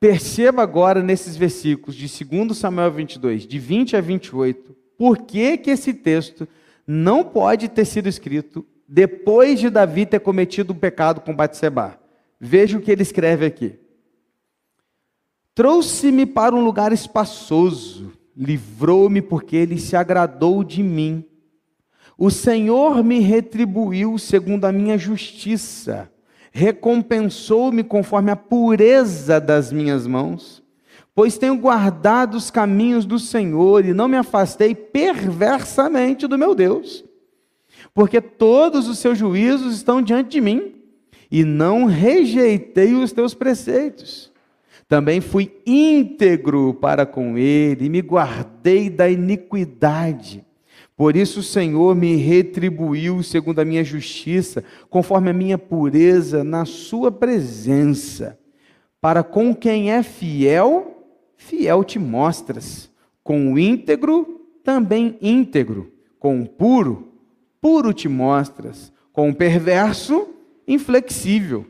[0.00, 5.70] Perceba agora nesses versículos de 2 Samuel 22, de 20 a 28, por que, que
[5.70, 6.48] esse texto
[6.86, 11.98] não pode ter sido escrito depois de Davi ter cometido um pecado com Batseba.
[12.38, 13.78] Veja o que ele escreve aqui.
[15.54, 21.24] Trouxe-me para um lugar espaçoso, livrou-me porque ele se agradou de mim.
[22.18, 26.10] O Senhor me retribuiu segundo a minha justiça,
[26.52, 30.63] recompensou-me conforme a pureza das minhas mãos,
[31.14, 37.04] pois tenho guardado os caminhos do Senhor e não me afastei perversamente do meu Deus,
[37.92, 40.74] porque todos os seus juízos estão diante de mim
[41.30, 44.32] e não rejeitei os teus preceitos.
[44.88, 50.44] Também fui íntegro para com ele e me guardei da iniquidade.
[50.96, 56.64] Por isso o Senhor me retribuiu segundo a minha justiça, conforme a minha pureza na
[56.64, 58.38] sua presença.
[59.00, 60.93] Para com quem é fiel,
[61.44, 62.90] fiel te mostras.
[63.22, 65.92] Com o íntegro, também íntegro.
[66.18, 67.12] Com o puro,
[67.60, 68.92] puro te mostras.
[69.12, 70.28] Com o perverso,
[70.66, 71.66] inflexível.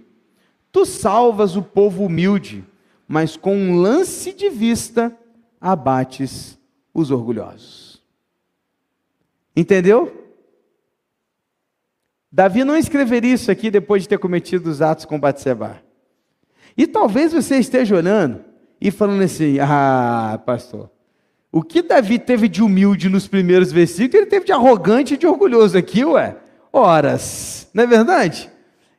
[0.73, 2.65] Tu salvas o povo humilde,
[3.07, 5.17] mas com um lance de vista
[5.61, 6.59] abates
[6.93, 8.03] os orgulhosos.
[9.57, 10.23] Entendeu?
[12.31, 15.81] Davi não escreveria isso aqui depois de ter cometido os atos com Batseba.
[16.77, 20.91] E talvez você esteja olhando e falando assim: ah, pastor,
[21.51, 25.27] o que Davi teve de humilde nos primeiros versículos, ele teve de arrogante e de
[25.27, 26.37] orgulhoso aqui, ué.
[26.73, 28.51] Horas, não é verdade?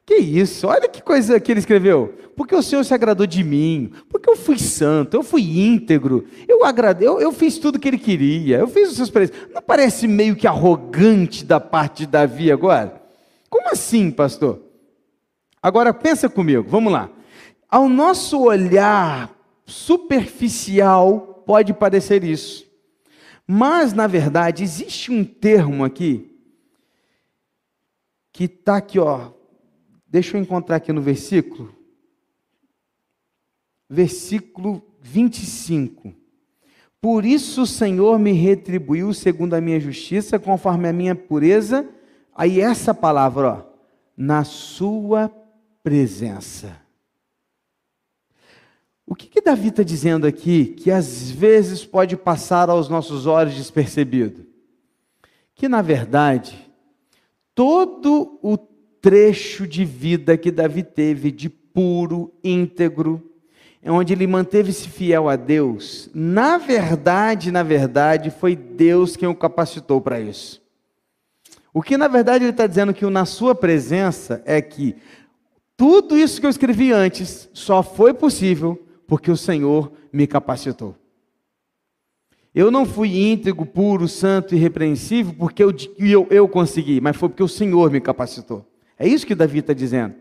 [0.05, 2.13] Que isso, olha que coisa que ele escreveu.
[2.37, 6.63] Porque o Senhor se agradou de mim, porque eu fui santo, eu fui íntegro, eu,
[6.63, 9.47] agrade, eu, eu fiz tudo que ele queria, eu fiz os seus presentes.
[9.53, 13.01] Não parece meio que arrogante da parte de Davi agora?
[13.49, 14.61] Como assim, pastor?
[15.61, 17.09] Agora pensa comigo, vamos lá.
[17.69, 19.34] Ao nosso olhar
[19.65, 22.65] superficial, pode parecer isso.
[23.47, 26.31] Mas, na verdade, existe um termo aqui
[28.31, 29.31] que está aqui, ó,
[30.15, 31.75] Deixa eu encontrar aqui no versículo.
[33.89, 36.13] Versículo 25.
[37.01, 41.85] Por isso o Senhor me retribuiu segundo a minha justiça, conforme a minha pureza.
[42.33, 43.63] Aí essa palavra, ó,
[44.15, 45.29] na sua
[45.83, 46.81] presença.
[49.07, 53.55] O que, que Davi está dizendo aqui que às vezes pode passar aos nossos olhos
[53.55, 54.45] despercebido?
[55.53, 56.69] Que na verdade,
[57.53, 63.31] todo o trecho de vida que Davi teve de puro, íntegro,
[63.85, 70.01] onde ele manteve-se fiel a Deus, na verdade, na verdade, foi Deus quem o capacitou
[70.01, 70.63] para isso.
[71.71, 74.95] O que na verdade ele está dizendo que na sua presença é que
[75.77, 80.95] tudo isso que eu escrevi antes só foi possível porque o Senhor me capacitou.
[82.53, 87.27] Eu não fui íntegro, puro, santo e irrepreensível porque eu, eu, eu consegui, mas foi
[87.27, 88.65] porque o Senhor me capacitou.
[88.97, 90.15] É isso que Davi está dizendo.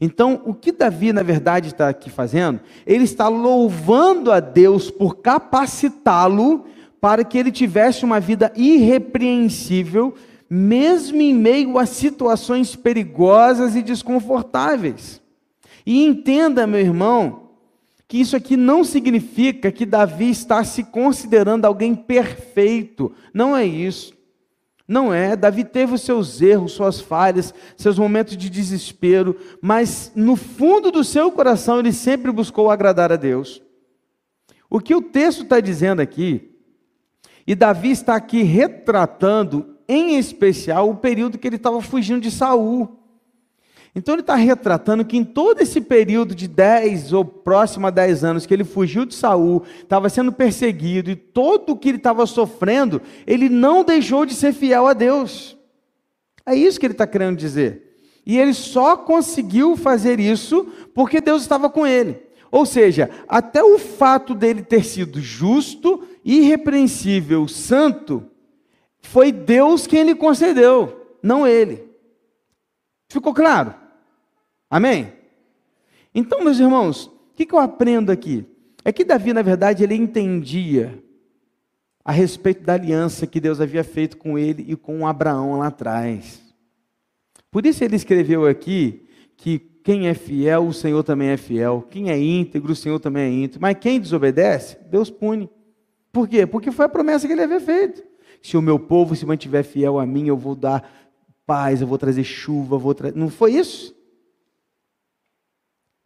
[0.00, 2.60] Então, o que Davi, na verdade, está aqui fazendo?
[2.86, 6.64] Ele está louvando a Deus por capacitá-lo
[7.00, 10.14] para que ele tivesse uma vida irrepreensível,
[10.48, 15.20] mesmo em meio a situações perigosas e desconfortáveis.
[15.84, 17.45] E entenda, meu irmão,
[18.08, 23.12] que isso aqui não significa que Davi está se considerando alguém perfeito.
[23.34, 24.14] Não é isso.
[24.88, 30.36] Não é, Davi teve os seus erros, suas falhas, seus momentos de desespero, mas no
[30.36, 33.60] fundo do seu coração ele sempre buscou agradar a Deus.
[34.70, 36.52] O que o texto está dizendo aqui,
[37.44, 42.96] e Davi está aqui retratando, em especial, o período que ele estava fugindo de Saul.
[43.96, 48.24] Então ele está retratando que em todo esse período de 10 ou próximo a 10
[48.24, 52.26] anos que ele fugiu de Saul, estava sendo perseguido e todo o que ele estava
[52.26, 55.56] sofrendo, ele não deixou de ser fiel a Deus.
[56.44, 57.96] É isso que ele está querendo dizer.
[58.26, 62.20] E ele só conseguiu fazer isso porque Deus estava com ele.
[62.50, 68.26] Ou seja, até o fato dele ter sido justo, irrepreensível, santo,
[69.00, 71.82] foi Deus quem lhe concedeu, não ele.
[73.08, 73.85] Ficou claro?
[74.70, 75.12] Amém?
[76.14, 78.46] Então, meus irmãos, o que, que eu aprendo aqui?
[78.84, 81.02] É que Davi, na verdade, ele entendia
[82.04, 86.40] a respeito da aliança que Deus havia feito com ele e com Abraão lá atrás.
[87.50, 91.84] Por isso ele escreveu aqui que quem é fiel, o Senhor também é fiel.
[91.90, 93.60] Quem é íntegro, o Senhor também é íntegro.
[93.60, 95.50] Mas quem desobedece, Deus pune.
[96.12, 96.46] Por quê?
[96.46, 98.04] Porque foi a promessa que ele havia feito.
[98.40, 100.88] Se o meu povo se mantiver fiel a mim, eu vou dar
[101.44, 103.16] paz, eu vou trazer chuva, vou trazer.
[103.16, 103.95] Não foi isso?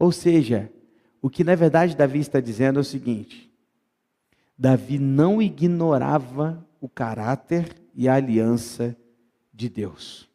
[0.00, 0.72] Ou seja,
[1.20, 3.52] o que na verdade Davi está dizendo é o seguinte:
[4.58, 8.96] Davi não ignorava o caráter e a aliança
[9.52, 10.26] de Deus.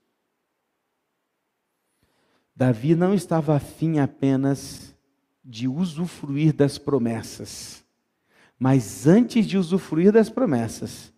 [2.56, 4.96] Davi não estava afim apenas
[5.44, 7.84] de usufruir das promessas,
[8.60, 11.12] mas antes de usufruir das promessas,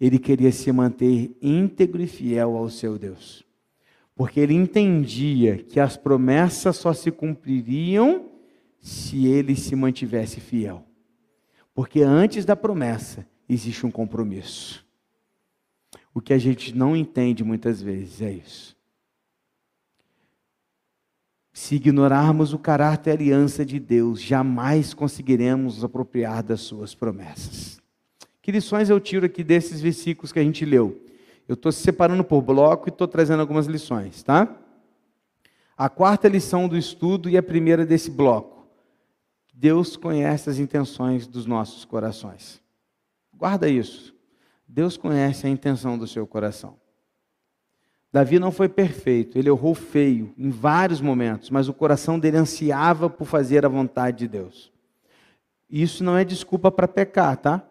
[0.00, 3.44] ele queria se manter íntegro e fiel ao seu Deus.
[4.14, 8.30] Porque ele entendia que as promessas só se cumpririam
[8.78, 10.84] se ele se mantivesse fiel.
[11.74, 14.84] Porque antes da promessa existe um compromisso.
[16.14, 18.76] O que a gente não entende muitas vezes é isso.
[21.52, 27.80] Se ignorarmos o caráter e aliança de Deus, jamais conseguiremos nos apropriar das suas promessas.
[28.40, 31.01] Que lições eu tiro aqui desses versículos que a gente leu?
[31.48, 34.56] Eu estou separando por bloco e estou trazendo algumas lições, tá?
[35.76, 38.66] A quarta lição do estudo e a primeira desse bloco.
[39.52, 42.60] Deus conhece as intenções dos nossos corações.
[43.32, 44.14] Guarda isso.
[44.66, 46.76] Deus conhece a intenção do seu coração.
[48.12, 53.08] Davi não foi perfeito, ele errou feio em vários momentos, mas o coração dele ansiava
[53.08, 54.70] por fazer a vontade de Deus.
[55.68, 57.66] Isso não é desculpa para pecar, tá?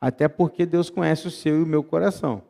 [0.00, 2.42] Até porque Deus conhece o seu e o meu coração.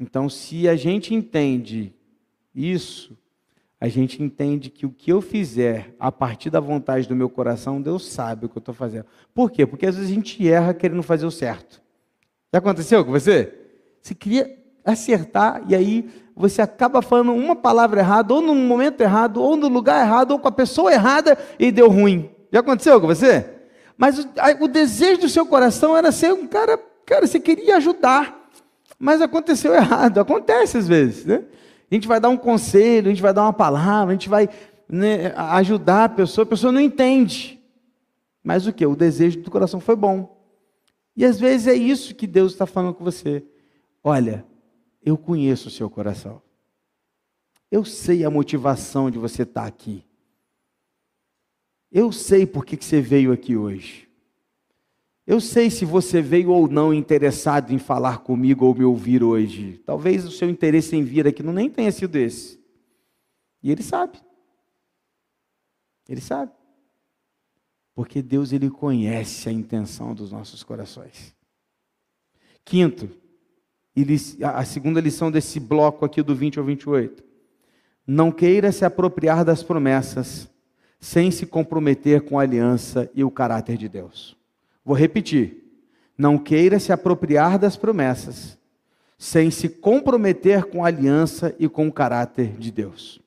[0.00, 1.94] Então, se a gente entende
[2.54, 3.14] isso,
[3.78, 7.82] a gente entende que o que eu fizer a partir da vontade do meu coração,
[7.82, 9.04] Deus sabe o que eu estou fazendo.
[9.34, 9.66] Por quê?
[9.66, 11.82] Porque às vezes a gente erra querendo fazer o certo.
[12.50, 13.54] Já aconteceu com você?
[14.00, 19.42] Você queria acertar e aí você acaba falando uma palavra errada, ou no momento errado,
[19.42, 22.30] ou no lugar errado, ou com a pessoa errada e deu ruim.
[22.50, 23.46] Já aconteceu com você?
[23.98, 24.26] Mas o,
[24.60, 28.39] o desejo do seu coração era ser um cara, cara, você queria ajudar,
[29.00, 30.18] mas aconteceu errado.
[30.18, 31.42] Acontece às vezes, né?
[31.90, 34.48] A gente vai dar um conselho, a gente vai dar uma palavra, a gente vai
[34.86, 37.58] né, ajudar a pessoa, a pessoa não entende.
[38.44, 38.84] Mas o que?
[38.84, 40.38] O desejo do coração foi bom.
[41.16, 43.42] E às vezes é isso que Deus está falando com você.
[44.04, 44.44] Olha,
[45.02, 46.42] eu conheço o seu coração.
[47.70, 50.04] Eu sei a motivação de você estar aqui.
[51.90, 54.09] Eu sei por que você veio aqui hoje.
[55.30, 59.80] Eu sei se você veio ou não interessado em falar comigo ou me ouvir hoje.
[59.86, 62.58] Talvez o seu interesse em vir aqui não nem tenha sido esse.
[63.62, 64.18] E ele sabe.
[66.08, 66.50] Ele sabe.
[67.94, 71.32] Porque Deus ele conhece a intenção dos nossos corações.
[72.64, 73.08] Quinto,
[74.42, 77.22] a segunda lição desse bloco aqui do 20 ao 28.
[78.04, 80.50] Não queira se apropriar das promessas
[80.98, 84.39] sem se comprometer com a aliança e o caráter de Deus.
[84.84, 85.56] Vou repetir.
[86.16, 88.58] Não queira se apropriar das promessas
[89.18, 93.20] sem se comprometer com a aliança e com o caráter de Deus.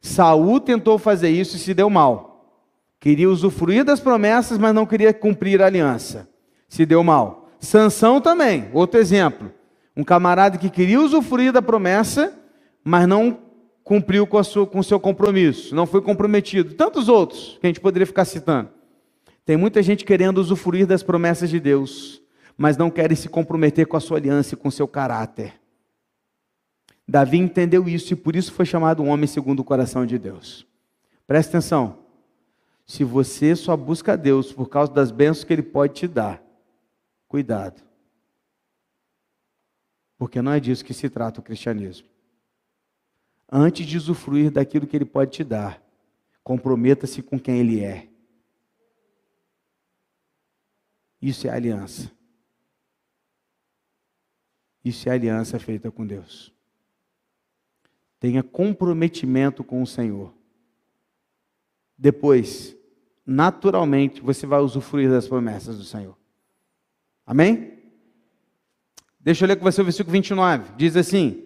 [0.00, 2.60] Saul tentou fazer isso e se deu mal.
[3.00, 6.28] Queria usufruir das promessas, mas não queria cumprir a aliança.
[6.68, 7.48] Se deu mal.
[7.58, 9.50] Sansão também, outro exemplo
[9.96, 12.32] um camarada que queria usufruir da promessa,
[12.82, 13.38] mas não
[13.84, 16.74] cumpriu com, o seu compromisso, não foi comprometido.
[16.74, 18.70] Tantos outros que a gente poderia ficar citando.
[19.44, 22.22] Tem muita gente querendo usufruir das promessas de Deus,
[22.56, 25.60] mas não querem se comprometer com a sua aliança e com seu caráter.
[27.06, 30.66] Davi entendeu isso e por isso foi chamado um homem segundo o coração de Deus.
[31.26, 31.98] Preste atenção.
[32.86, 36.42] Se você só busca Deus por causa das bênçãos que Ele pode te dar,
[37.26, 37.82] cuidado.
[40.18, 42.06] Porque não é disso que se trata o cristianismo.
[43.50, 45.82] Antes de usufruir daquilo que ele pode te dar,
[46.44, 48.08] comprometa-se com quem ele é.
[51.22, 52.10] Isso é aliança.
[54.84, 56.52] Isso é aliança feita com Deus.
[58.18, 60.34] Tenha comprometimento com o Senhor.
[61.96, 62.76] Depois,
[63.24, 66.16] naturalmente, você vai usufruir das promessas do Senhor.
[67.24, 67.78] Amém?
[69.20, 70.72] Deixa eu ler com você o versículo 29.
[70.76, 71.44] Diz assim: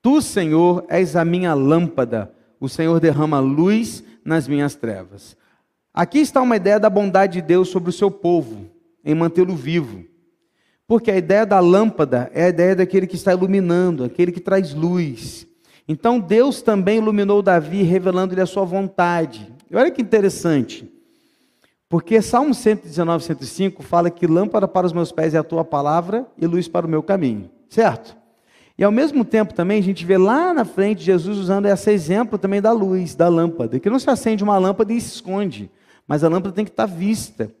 [0.00, 5.36] Tu, Senhor, és a minha lâmpada, o Senhor derrama luz nas minhas trevas.
[5.92, 8.70] Aqui está uma ideia da bondade de Deus sobre o seu povo,
[9.04, 10.04] em mantê-lo vivo.
[10.86, 14.74] Porque a ideia da lâmpada é a ideia daquele que está iluminando, aquele que traz
[14.74, 15.46] luz.
[15.86, 19.52] Então Deus também iluminou Davi, revelando-lhe a sua vontade.
[19.70, 20.90] E olha que interessante.
[21.88, 26.24] Porque Salmo 119, 105 fala que lâmpada para os meus pés é a tua palavra
[26.38, 28.16] e luz para o meu caminho, certo?
[28.78, 32.38] E ao mesmo tempo também a gente vê lá na frente Jesus usando esse exemplo
[32.38, 35.70] também da luz, da lâmpada, que não se acende uma lâmpada e se esconde,
[36.06, 37.52] mas a lâmpada tem que estar vista.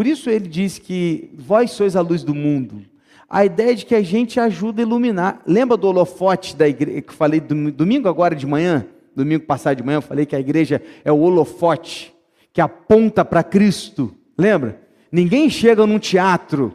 [0.00, 2.86] Por isso ele diz que vós sois a luz do mundo.
[3.28, 5.42] A ideia de que a gente ajuda a iluminar.
[5.46, 8.86] Lembra do holofote da igreja que eu falei domingo agora de manhã?
[9.14, 12.14] Domingo passado de manhã eu falei que a igreja é o holofote
[12.50, 14.14] que aponta para Cristo.
[14.38, 14.80] Lembra?
[15.12, 16.74] Ninguém chega num teatro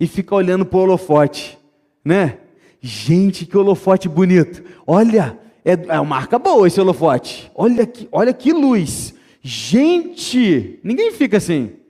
[0.00, 1.56] e fica olhando para o holofote,
[2.04, 2.38] né?
[2.80, 4.64] Gente, que holofote bonito.
[4.84, 7.52] Olha, é, é uma marca boa esse holofote.
[7.54, 9.14] Olha que, olha que luz.
[9.40, 11.83] Gente, ninguém fica assim.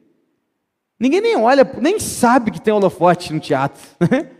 [0.99, 3.83] Ninguém nem olha, nem sabe que tem holofote no teatro.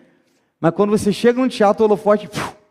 [0.61, 2.29] Mas quando você chega no teatro, o holofote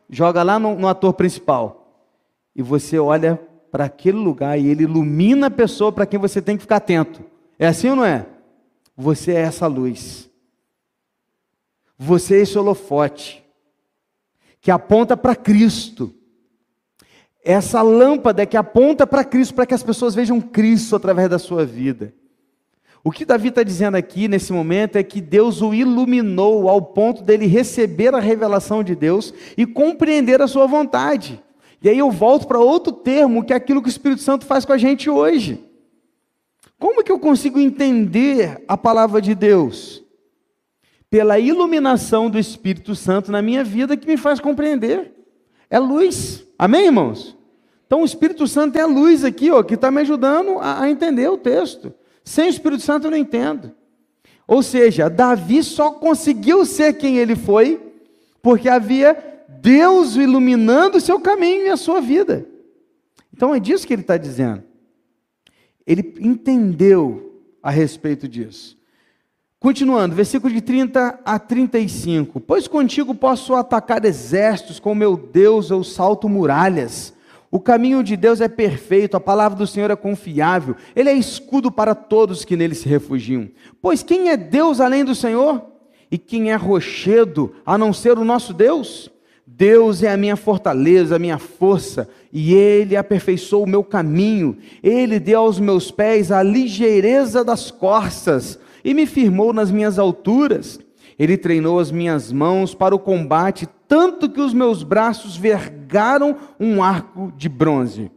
[0.10, 2.08] joga lá no, no ator principal.
[2.56, 3.40] E você olha
[3.72, 7.24] para aquele lugar e ele ilumina a pessoa para quem você tem que ficar atento.
[7.58, 8.26] É assim ou não é?
[8.96, 10.30] Você é essa luz.
[11.98, 13.44] Você é esse holofote
[14.62, 16.14] que aponta para Cristo.
[17.44, 21.66] Essa lâmpada que aponta para Cristo, para que as pessoas vejam Cristo através da sua
[21.66, 22.14] vida.
[23.04, 27.22] O que Davi está dizendo aqui nesse momento é que Deus o iluminou ao ponto
[27.22, 31.44] dele receber a revelação de Deus e compreender a sua vontade.
[31.82, 34.64] E aí eu volto para outro termo, que é aquilo que o Espírito Santo faz
[34.64, 35.62] com a gente hoje.
[36.80, 40.02] Como que eu consigo entender a palavra de Deus?
[41.10, 45.12] Pela iluminação do Espírito Santo na minha vida que me faz compreender.
[45.70, 46.46] É luz.
[46.58, 47.38] Amém, irmãos?
[47.86, 50.90] Então o Espírito Santo é a luz aqui, ó, que está me ajudando a, a
[50.90, 51.94] entender o texto.
[52.24, 53.74] Sem o Espírito Santo eu não entendo.
[54.48, 57.82] Ou seja, Davi só conseguiu ser quem ele foi,
[58.42, 59.18] porque havia
[59.62, 62.46] Deus iluminando o seu caminho e a sua vida.
[63.34, 64.64] Então é disso que ele está dizendo.
[65.86, 68.78] Ele entendeu a respeito disso.
[69.60, 72.42] Continuando, versículo de 30 a 35.
[72.42, 77.14] Pois contigo posso atacar exércitos, com meu Deus eu salto muralhas.
[77.54, 81.72] O caminho de Deus é perfeito, a palavra do Senhor é confiável, ele é escudo
[81.72, 83.48] para todos que nele se refugiam.
[83.80, 85.64] Pois quem é Deus além do Senhor?
[86.10, 89.08] E quem é rochedo a não ser o nosso Deus?
[89.46, 94.58] Deus é a minha fortaleza, a minha força, e Ele aperfeiçoou o meu caminho.
[94.82, 100.80] Ele deu aos meus pés a ligeireza das corças e me firmou nas minhas alturas.
[101.20, 106.82] Ele treinou as minhas mãos para o combate, tanto que os meus braços vergaram um
[106.82, 108.12] arco de bronze.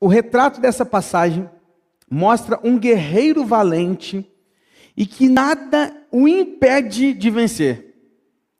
[0.00, 1.50] O retrato dessa passagem
[2.08, 4.32] mostra um guerreiro valente
[4.96, 7.85] e que nada o impede de vencer.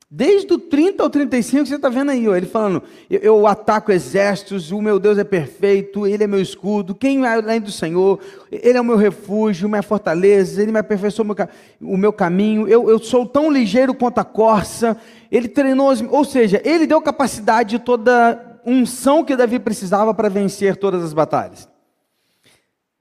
[0.09, 3.91] Desde o 30 ao 35, você está vendo aí, ó, ele falando: eu, eu, ataco
[3.91, 8.17] exércitos, o meu Deus é perfeito, ele é meu escudo, quem é além do Senhor,
[8.49, 11.47] ele é o meu refúgio, minha fortaleza, ele me aperfeiçoou o meu,
[11.81, 14.95] o meu caminho, eu, eu, sou tão ligeiro quanto a corça,
[15.29, 21.03] ele treinou, ou seja, ele deu capacidade, toda unção que Davi precisava para vencer todas
[21.03, 21.67] as batalhas.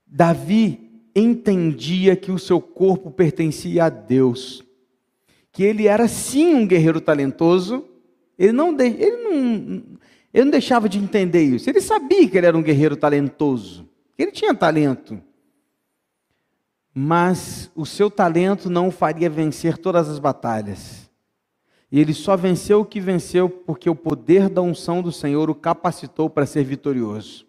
[0.05, 4.66] Davi entendia que o seu corpo pertencia a Deus
[5.57, 7.83] que ele era sim um guerreiro talentoso,
[8.39, 9.83] ele não, ele não,
[10.35, 11.71] ele não deixava de entender isso.
[11.71, 15.19] Ele sabia que ele era um guerreiro talentoso, que ele tinha talento.
[16.95, 21.11] Mas o seu talento não o faria vencer todas as batalhas.
[21.91, 25.55] E ele só venceu o que venceu porque o poder da unção do Senhor o
[25.55, 27.47] capacitou para ser vitorioso.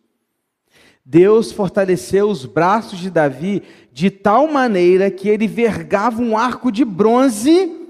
[1.04, 6.86] Deus fortaleceu os braços de Davi de tal maneira que ele vergava um arco de
[6.86, 7.86] bronze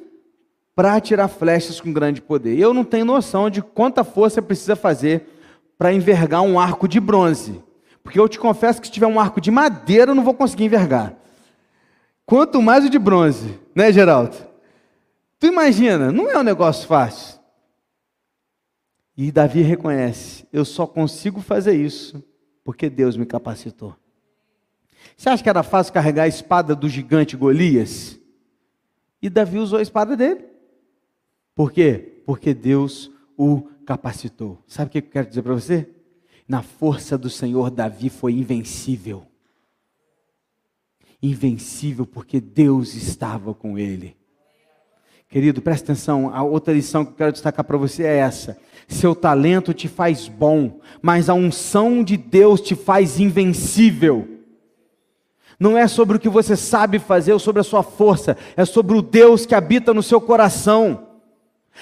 [0.77, 2.55] para atirar flechas com grande poder.
[2.55, 5.27] Eu não tenho noção de quanta força precisa fazer
[5.75, 7.63] para envergar um arco de bronze.
[8.03, 10.65] Porque eu te confesso que se tiver um arco de madeira, eu não vou conseguir
[10.65, 11.15] envergar.
[12.27, 14.37] Quanto mais o de bronze, né, Geraldo?
[15.39, 17.39] Tu imagina, não é um negócio fácil.
[19.17, 22.23] E Davi reconhece: eu só consigo fazer isso
[22.63, 23.95] porque Deus me capacitou.
[25.17, 28.19] Você acha que era fácil carregar a espada do gigante Golias?
[29.19, 30.56] E Davi usou a espada dele.
[31.57, 32.21] Por quê?
[32.23, 34.61] Porque Deus o capacitou.
[34.67, 35.89] Sabe o que eu quero dizer para você?
[36.47, 39.25] Na força do Senhor, Davi foi invencível.
[41.19, 44.15] Invencível porque Deus estava com ele.
[45.29, 48.55] Querido, presta atenção, a outra lição que eu quero destacar para você é essa.
[48.87, 54.27] Seu talento te faz bom, mas a unção de Deus te faz invencível.
[55.59, 58.95] Não é sobre o que você sabe fazer ou sobre a sua força, é sobre
[58.95, 61.06] o Deus que habita no seu coração.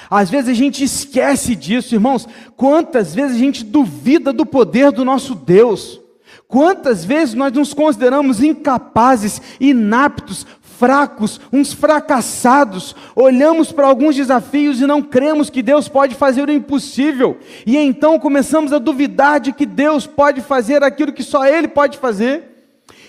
[0.10, 2.28] Às vezes a gente esquece disso, irmãos.
[2.56, 6.02] Quantas vezes a gente duvida do poder do nosso Deus?
[6.48, 10.46] Quantas vezes nós nos consideramos incapazes, inaptos,
[10.78, 16.52] fracos, uns fracassados, olhamos para alguns desafios e não cremos que Deus pode fazer o
[16.52, 21.68] impossível, e então começamos a duvidar de que Deus pode fazer aquilo que só Ele
[21.68, 22.55] pode fazer.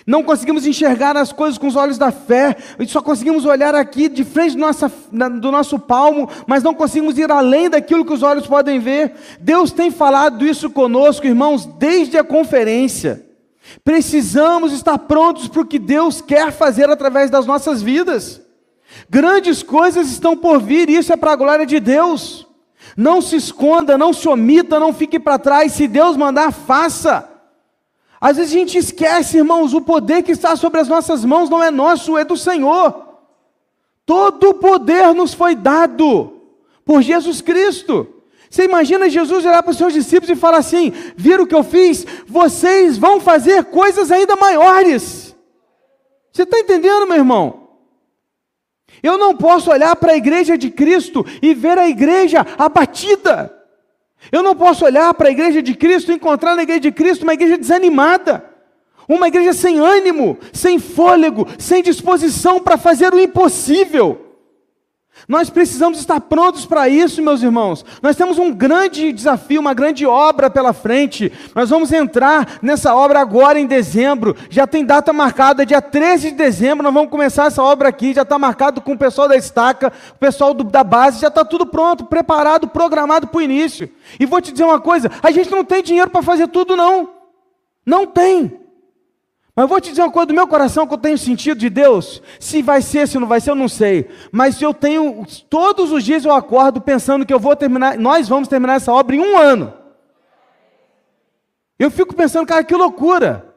[0.07, 4.23] Não conseguimos enxergar as coisas com os olhos da fé, só conseguimos olhar aqui de
[4.23, 8.79] frente do, do nosso palmo, mas não conseguimos ir além daquilo que os olhos podem
[8.79, 9.15] ver.
[9.41, 13.27] Deus tem falado isso conosco, irmãos, desde a conferência.
[13.83, 18.41] Precisamos estar prontos para o que Deus quer fazer através das nossas vidas.
[19.11, 22.47] Grandes coisas estão por vir, e isso é para a glória de Deus.
[22.97, 25.73] Não se esconda, não se omita, não fique para trás.
[25.73, 27.36] Se Deus mandar, faça.
[28.21, 31.63] Às vezes a gente esquece, irmãos, o poder que está sobre as nossas mãos não
[31.63, 33.07] é nosso, é do Senhor.
[34.05, 36.33] Todo o poder nos foi dado
[36.85, 38.09] por Jesus Cristo.
[38.49, 41.65] Você imagina Jesus olhar para os seus discípulos e falar assim: viram o que eu
[41.65, 42.07] fiz?
[42.27, 45.37] Vocês vão fazer coisas ainda maiores.
[46.33, 47.69] Você está entendendo, meu irmão?
[49.03, 53.56] Eu não posso olhar para a igreja de Cristo e ver a igreja abatida.
[54.31, 57.23] Eu não posso olhar para a igreja de Cristo e encontrar na igreja de Cristo
[57.23, 58.45] uma igreja desanimada,
[59.09, 64.26] uma igreja sem ânimo, sem fôlego, sem disposição para fazer o impossível.
[65.29, 67.85] Nós precisamos estar prontos para isso, meus irmãos.
[68.01, 71.33] Nós temos um grande desafio, uma grande obra pela frente.
[71.55, 74.37] Nós vamos entrar nessa obra agora em dezembro.
[74.49, 76.85] Já tem data marcada, dia 13 de dezembro.
[76.85, 78.15] Nós vamos começar essa obra aqui.
[78.15, 81.21] Já está marcado com o pessoal da estaca, o pessoal do, da base.
[81.21, 83.91] Já está tudo pronto, preparado, programado para o início.
[84.21, 87.09] E vou te dizer uma coisa: a gente não tem dinheiro para fazer tudo, não.
[87.85, 88.66] Não tem.
[89.57, 91.71] Mas eu vou te dizer uma coisa do meu coração que eu tenho sentido de
[91.71, 92.23] Deus.
[92.39, 94.07] Se vai ser, se não vai ser, eu não sei.
[94.31, 98.49] Mas eu tenho, todos os dias eu acordo pensando que eu vou terminar, nós vamos
[98.49, 99.73] terminar essa obra em um ano.
[101.79, 103.55] Eu fico pensando, cara, que loucura.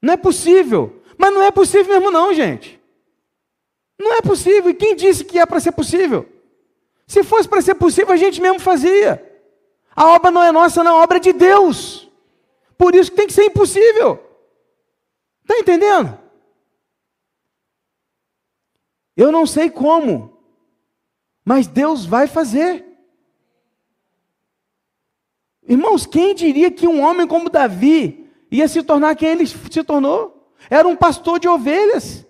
[0.00, 1.02] Não é possível.
[1.18, 2.80] Mas não é possível mesmo, não, gente.
[4.00, 4.70] Não é possível.
[4.70, 6.26] E quem disse que é para ser possível?
[7.06, 9.22] Se fosse para ser possível, a gente mesmo fazia.
[9.94, 12.10] A obra não é nossa, não, a obra é de Deus.
[12.78, 14.31] Por isso que tem que ser impossível.
[15.42, 16.18] Está entendendo?
[19.16, 20.38] Eu não sei como,
[21.44, 22.86] mas Deus vai fazer.
[25.66, 30.52] Irmãos, quem diria que um homem como Davi ia se tornar quem ele se tornou?
[30.70, 32.26] Era um pastor de ovelhas,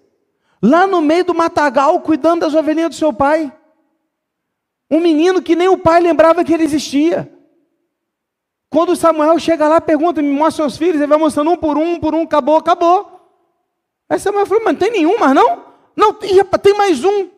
[0.60, 3.52] lá no meio do matagal, cuidando das ovelhinhas do seu pai.
[4.90, 7.32] Um menino que nem o pai lembrava que ele existia.
[8.72, 11.92] Quando Samuel chega lá, pergunta, me mostra seus filhos, ele vai mostrando um por um,
[11.92, 13.20] um por um, acabou, acabou.
[14.08, 15.62] Aí Samuel falou, mas não tem nenhum, mas não?
[15.94, 17.28] Não, tem mais um.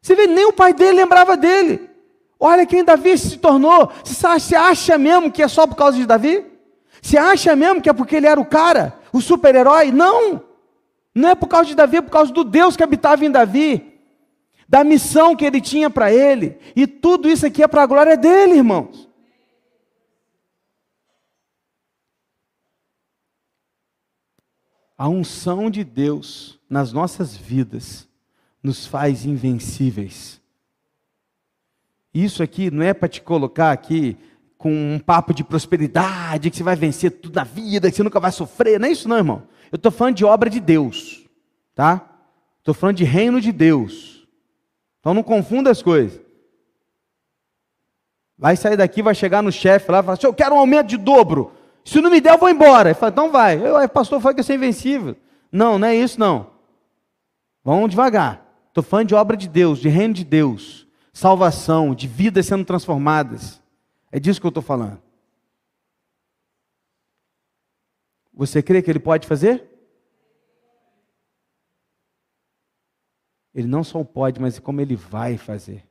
[0.00, 1.90] Você vê, nem o pai dele lembrava dele.
[2.38, 3.92] Olha quem Davi se tornou.
[4.02, 6.42] Você acha mesmo que é só por causa de Davi?
[7.02, 9.92] Você acha mesmo que é porque ele era o cara, o super-herói?
[9.92, 10.42] Não.
[11.14, 14.00] Não é por causa de Davi, é por causa do Deus que habitava em Davi,
[14.66, 16.56] da missão que ele tinha para ele.
[16.74, 19.09] E tudo isso aqui é para a glória dele, irmãos.
[25.00, 28.06] A unção de Deus nas nossas vidas
[28.62, 30.38] nos faz invencíveis.
[32.12, 34.14] Isso aqui não é para te colocar aqui
[34.58, 38.20] com um papo de prosperidade, que você vai vencer tudo na vida, que você nunca
[38.20, 38.78] vai sofrer.
[38.78, 39.42] Não é isso, não, irmão.
[39.72, 41.26] Eu estou falando de obra de Deus,
[41.74, 42.06] tá?
[42.58, 44.28] Estou falando de reino de Deus.
[44.98, 46.20] Então não confunda as coisas.
[48.36, 50.88] Vai sair daqui, vai chegar no chefe lá e falar assim: eu quero um aumento
[50.88, 51.58] de dobro.
[51.84, 52.90] Se não me der, eu vou embora.
[52.90, 53.56] Ele fala, então vai.
[53.56, 55.16] Eu, pastor, foi que eu sou invencível.
[55.50, 56.50] Não, não é isso não.
[57.64, 58.46] Vamos devagar.
[58.68, 63.60] Estou falando de obra de Deus, de reino de Deus, salvação, de vidas sendo transformadas.
[64.12, 65.00] É disso que eu estou falando.
[68.32, 69.68] Você crê que ele pode fazer?
[73.54, 75.84] Ele não só pode, mas como ele vai fazer.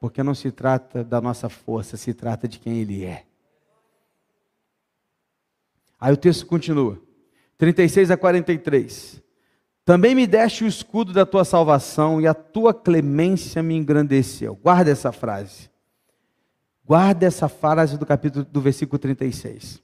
[0.00, 3.24] Porque não se trata da nossa força, se trata de quem ele é.
[6.00, 6.98] Aí o texto continua,
[7.58, 9.20] 36 a 43.
[9.84, 14.54] Também me deste o escudo da tua salvação e a tua clemência me engrandeceu.
[14.54, 15.68] Guarda essa frase.
[16.84, 19.82] Guarda essa frase do capítulo do versículo 36.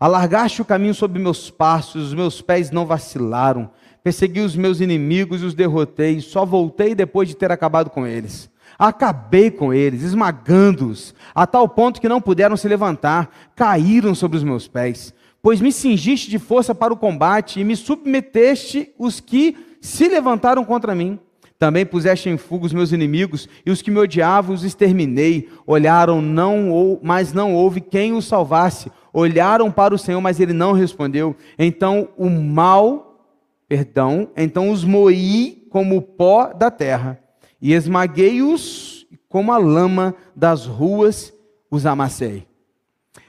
[0.00, 3.70] Alargaste o caminho sobre meus passos, os meus pés não vacilaram.
[4.02, 6.20] Persegui os meus inimigos e os derrotei.
[6.20, 8.50] Só voltei depois de ter acabado com eles.
[8.78, 14.42] Acabei com eles, esmagando-os, a tal ponto que não puderam se levantar, caíram sobre os
[14.42, 15.14] meus pés
[15.44, 20.64] pois me cingiste de força para o combate e me submeteste os que se levantaram
[20.64, 21.18] contra mim.
[21.58, 25.50] Também puseste em fuga os meus inimigos e os que me odiavam os exterminei.
[25.66, 28.90] Olharam, não, mas não houve quem os salvasse.
[29.12, 31.36] Olharam para o Senhor, mas ele não respondeu.
[31.58, 33.28] Então o mal
[33.68, 37.20] perdão, então os moí como o pó da terra,
[37.60, 41.34] e esmaguei-os como a lama das ruas,
[41.70, 42.46] os amassei.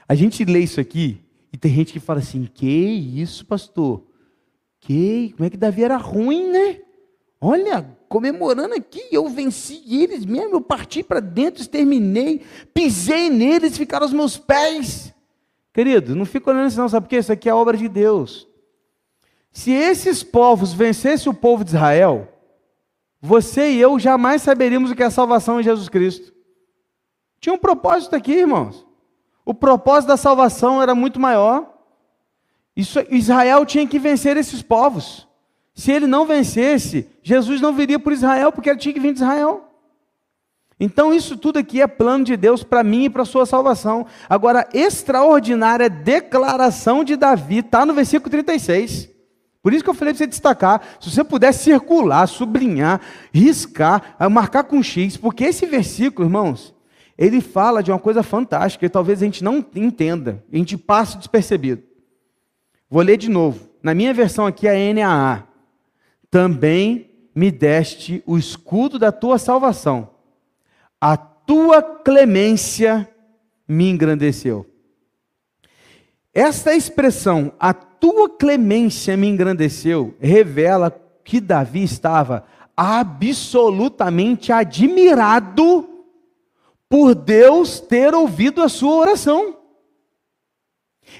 [0.08, 1.25] A gente lê isso aqui
[1.56, 4.04] e tem gente que fala assim: que isso, pastor?
[4.78, 6.82] Que, como é que Davi era ruim, né?
[7.40, 12.42] Olha, comemorando aqui, eu venci eles mesmo, eu parti para dentro, exterminei,
[12.74, 15.14] pisei neles, ficaram aos meus pés.
[15.72, 17.16] Querido, não fica olhando isso não, sabe por quê?
[17.16, 18.46] Isso aqui é obra de Deus.
[19.50, 22.28] Se esses povos vencessem o povo de Israel,
[23.18, 26.34] você e eu jamais saberíamos o que é salvação em Jesus Cristo.
[27.40, 28.85] Tinha um propósito aqui, irmãos.
[29.46, 31.72] O propósito da salvação era muito maior.
[32.76, 35.26] Isso, Israel tinha que vencer esses povos.
[35.72, 39.20] Se ele não vencesse, Jesus não viria por Israel, porque ele tinha que vir de
[39.20, 39.62] Israel.
[40.80, 44.04] Então, isso tudo aqui é plano de Deus para mim e para a sua salvação.
[44.28, 49.08] Agora, extraordinária declaração de Davi está no versículo 36.
[49.62, 50.82] Por isso que eu falei para você destacar.
[51.00, 53.00] Se você puder circular, sublinhar,
[53.32, 56.75] riscar, marcar com X, porque esse versículo, irmãos,
[57.18, 61.16] ele fala de uma coisa fantástica e talvez a gente não entenda, a gente passe
[61.16, 61.82] despercebido.
[62.90, 63.68] Vou ler de novo.
[63.82, 65.44] Na minha versão aqui é NAA.
[66.30, 70.10] Também me deste o escudo da tua salvação.
[71.00, 73.08] A tua clemência
[73.66, 74.66] me engrandeceu.
[76.34, 80.90] Esta expressão, a tua clemência me engrandeceu, revela
[81.24, 82.44] que Davi estava
[82.76, 85.95] absolutamente admirado
[86.88, 89.56] por Deus ter ouvido a sua oração.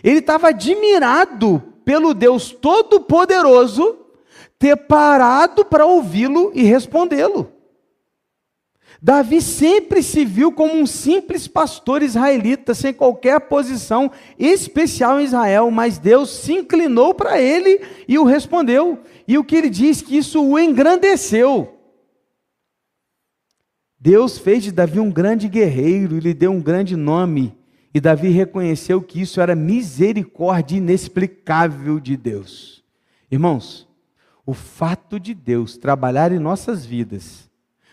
[0.03, 3.99] Ele estava admirado pelo Deus Todo-Poderoso
[4.59, 7.53] ter parado para ouvi-lo e respondê-lo.
[9.01, 15.71] Davi sempre se viu como um simples pastor israelita, sem qualquer posição especial em Israel,
[15.71, 18.99] mas Deus se inclinou para ele e o respondeu.
[19.29, 21.76] E o que ele diz que isso o engrandeceu.
[24.07, 27.59] Deus fez de Davi um grande guerreiro e lhe deu um grande nome.
[27.93, 32.85] E Davi reconheceu que isso era misericórdia inexplicável de Deus.
[33.29, 33.89] Irmãos,
[34.47, 37.51] o fato de Deus trabalhar em nossas vidas,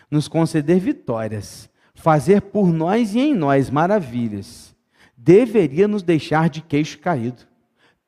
[0.08, 4.72] nos conceder vitórias, fazer por nós e em nós maravilhas,
[5.16, 7.42] deveria nos deixar de queixo caído,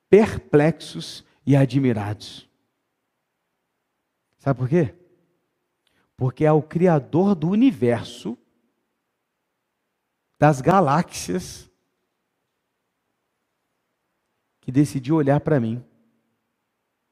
[0.09, 2.49] perplexos e admirados.
[4.37, 4.93] Sabe por quê?
[6.17, 8.37] Porque é o Criador do universo,
[10.39, 11.69] das galáxias,
[14.59, 15.81] que decidiu olhar para mim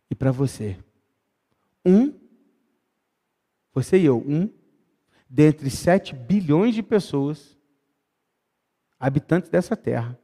[0.09, 0.77] e para você.
[1.85, 2.13] Um,
[3.71, 4.49] você e eu, um,
[5.29, 7.57] dentre sete bilhões de pessoas,
[8.99, 10.19] habitantes dessa Terra,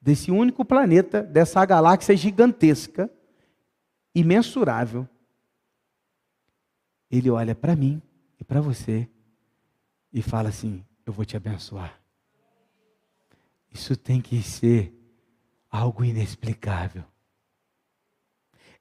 [0.00, 3.10] desse único planeta, dessa galáxia gigantesca,
[4.14, 5.08] imensurável,
[7.10, 8.00] ele olha para mim
[8.38, 9.08] e para você
[10.12, 12.00] e fala assim: Eu vou te abençoar.
[13.72, 14.94] Isso tem que ser
[15.70, 17.04] algo inexplicável.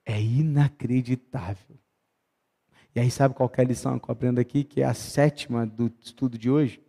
[0.06, 1.78] É inacreditável.
[2.96, 5.66] E aí, sabe qual é a lição que eu aprendo aqui, que é a sétima
[5.66, 6.82] do estudo de hoje?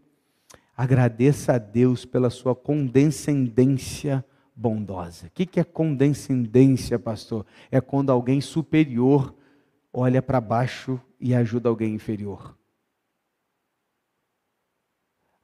[0.75, 4.25] Agradeça a Deus pela sua condescendência
[4.57, 5.27] bondosa.
[5.27, 7.45] O que é condescendência, pastor?
[7.71, 9.35] É quando alguém superior
[9.93, 12.57] olha para baixo e ajuda alguém inferior.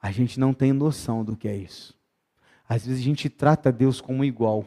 [0.00, 1.96] A gente não tem noção do que é isso.
[2.68, 4.64] Às vezes a gente trata Deus como igual,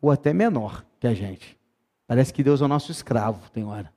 [0.00, 1.58] ou até menor que a gente.
[2.06, 3.94] Parece que Deus é o nosso escravo, tem hora.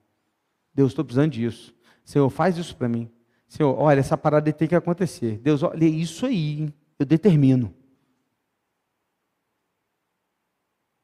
[0.74, 1.74] Deus, estou precisando disso.
[2.04, 3.12] Senhor, faz isso para mim.
[3.48, 5.40] Senhor, olha, essa parada tem que acontecer.
[5.40, 7.74] Deus, olha, isso aí, eu determino.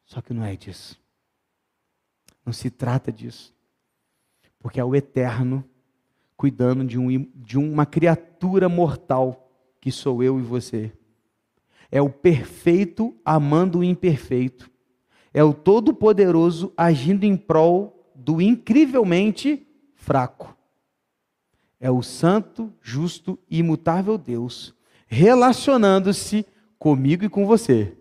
[0.05, 1.00] Só que não é disso.
[2.45, 3.53] Não se trata disso
[4.61, 5.65] porque é o eterno
[6.37, 10.91] cuidando de, um, de uma criatura mortal que sou eu e você.
[11.91, 14.69] É o perfeito amando o imperfeito.
[15.33, 20.55] É o todo-poderoso agindo em prol do incrivelmente fraco.
[21.79, 24.75] É o santo, justo e imutável Deus
[25.07, 26.45] relacionando-se
[26.79, 27.97] comigo e com você,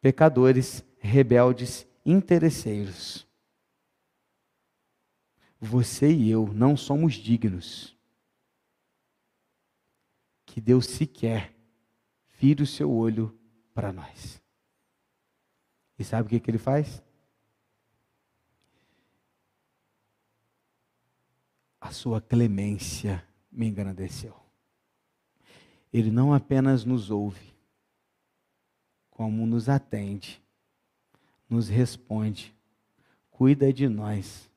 [0.00, 3.30] pecadores, rebeldes, interesseiros
[5.64, 7.96] você e eu não somos dignos
[10.44, 11.54] que Deus sequer
[12.36, 13.38] vire o seu olho
[13.72, 14.42] para nós.
[15.96, 17.00] E sabe o que, que ele faz?
[21.80, 24.36] A sua clemência me engrandeceu.
[25.92, 27.54] Ele não apenas nos ouve,
[29.10, 30.42] como nos atende,
[31.48, 32.52] nos responde,
[33.30, 34.51] cuida de nós.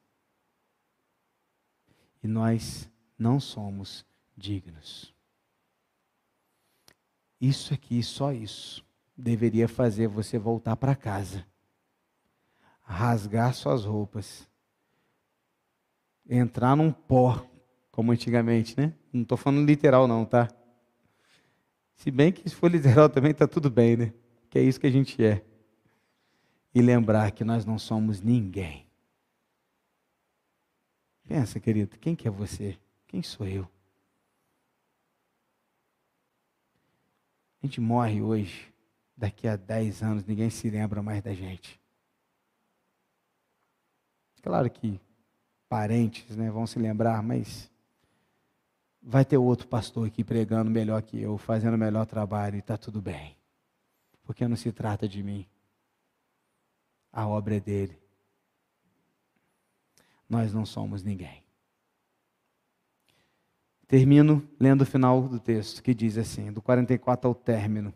[2.26, 4.04] E nós não somos
[4.36, 5.14] dignos.
[7.40, 8.84] Isso aqui, só isso,
[9.16, 11.46] deveria fazer você voltar para casa,
[12.82, 14.50] rasgar suas roupas,
[16.28, 17.46] entrar num pó,
[17.92, 18.92] como antigamente, né?
[19.14, 20.50] Não estou falando literal, não, tá?
[21.94, 24.14] Se bem que se for literal também está tudo bem, né?
[24.50, 25.46] Que é isso que a gente é.
[26.74, 28.85] E lembrar que nós não somos ninguém.
[31.28, 32.78] Pensa, querido, quem que é você?
[33.08, 33.68] Quem sou eu?
[37.62, 38.72] A gente morre hoje,
[39.18, 41.82] daqui a 10 anos ninguém se lembra mais da gente.
[44.44, 45.02] Claro que
[45.68, 47.72] parentes né, vão se lembrar, mas
[49.02, 53.02] vai ter outro pastor aqui pregando melhor que eu, fazendo melhor trabalho e está tudo
[53.02, 53.36] bem.
[54.24, 55.48] Porque não se trata de mim.
[57.12, 58.05] A obra é dele.
[60.30, 61.44] Nós não somos ninguém.
[63.88, 67.94] Termino lendo o final do texto, que diz assim, do 44 ao término.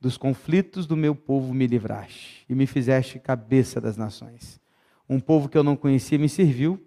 [0.00, 4.60] Dos conflitos do meu povo me livraste, e me fizeste cabeça das nações.
[5.08, 6.80] Um povo que eu não conhecia me serviu.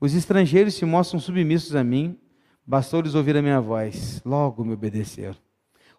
[0.00, 2.16] Os estrangeiros se mostram submissos a mim,
[2.68, 5.36] Bastou-lhes ouvir a minha voz, logo me obedeceram.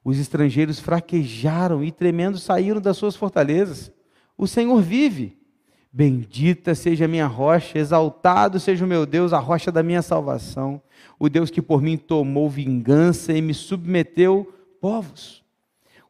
[0.05, 3.91] Os estrangeiros fraquejaram e tremendo saíram das suas fortalezas.
[4.37, 5.38] O Senhor vive.
[5.91, 10.79] Bendita seja a minha rocha, exaltado seja o meu Deus, a rocha da minha salvação,
[11.17, 15.43] o Deus que por mim tomou vingança e me submeteu povos.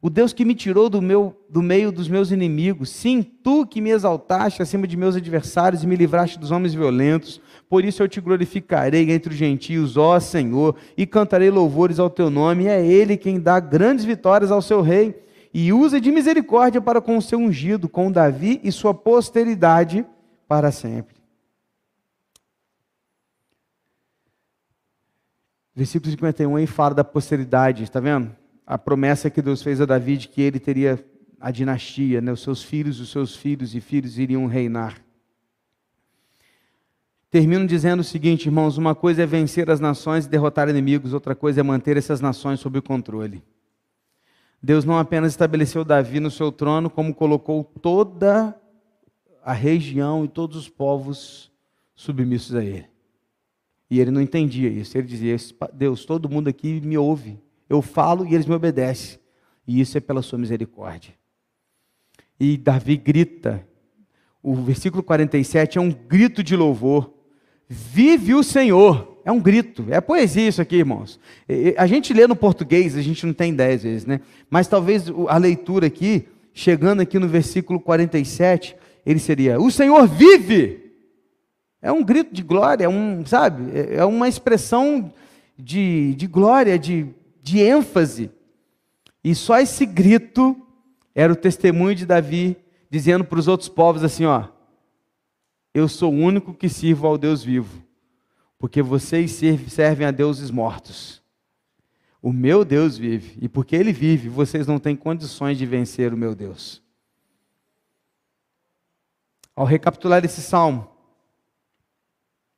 [0.02, 2.90] O Deus que me tirou do, meu, do meio dos meus inimigos.
[2.90, 7.42] Sim, tu que me exaltaste acima de meus adversários e me livraste dos homens violentos.
[7.70, 12.30] Por isso eu te glorificarei entre os gentios, ó Senhor, e cantarei louvores ao teu
[12.30, 12.68] nome.
[12.68, 15.16] É Ele quem dá grandes vitórias ao seu rei
[15.54, 20.06] e usa de misericórdia para com o seu ungido, com Davi e sua posteridade
[20.48, 21.16] para sempre.
[25.76, 28.36] Versículo 51 aí fala da posteridade, está vendo?
[28.70, 31.04] a promessa que Deus fez a Davi de que ele teria
[31.40, 32.32] a dinastia, né?
[32.32, 35.02] os seus filhos, os seus filhos e filhos iriam reinar.
[37.32, 41.34] Termino dizendo o seguinte, irmãos: uma coisa é vencer as nações e derrotar inimigos, outra
[41.34, 43.44] coisa é manter essas nações sob o controle.
[44.62, 48.60] Deus não apenas estabeleceu Davi no seu trono, como colocou toda
[49.44, 51.52] a região e todos os povos
[51.96, 52.88] submissos a ele.
[53.90, 54.98] E ele não entendia isso.
[54.98, 55.36] Ele dizia:
[55.74, 57.40] Deus, todo mundo aqui me ouve.
[57.70, 59.20] Eu falo e eles me obedecem.
[59.66, 61.14] E isso é pela sua misericórdia.
[62.40, 63.66] E Davi grita.
[64.42, 67.14] O versículo 47 é um grito de louvor.
[67.68, 69.19] Vive o Senhor.
[69.30, 69.86] É um grito.
[69.90, 71.20] É poesia isso aqui, irmãos.
[71.78, 74.22] A gente lê no português, a gente não tem ideia às vezes, né?
[74.50, 78.76] Mas talvez a leitura aqui, chegando aqui no versículo 47,
[79.06, 80.90] ele seria: O Senhor vive.
[81.82, 83.72] É um grito de glória, é um, sabe?
[83.74, 85.14] É, é uma expressão
[85.58, 87.08] de, de glória, de
[87.42, 88.32] de ênfase.
[89.24, 90.56] E só esse grito
[91.16, 92.56] era o testemunho de Davi
[92.90, 94.46] dizendo para os outros povos assim, ó:
[95.74, 97.84] Eu sou o único que sirvo ao Deus vivo,
[98.60, 99.40] porque vocês
[99.70, 101.24] servem a deuses mortos.
[102.22, 106.18] O meu Deus vive, e porque ele vive, vocês não têm condições de vencer o
[106.18, 106.84] meu Deus.
[109.56, 110.92] Ao recapitular esse salmo,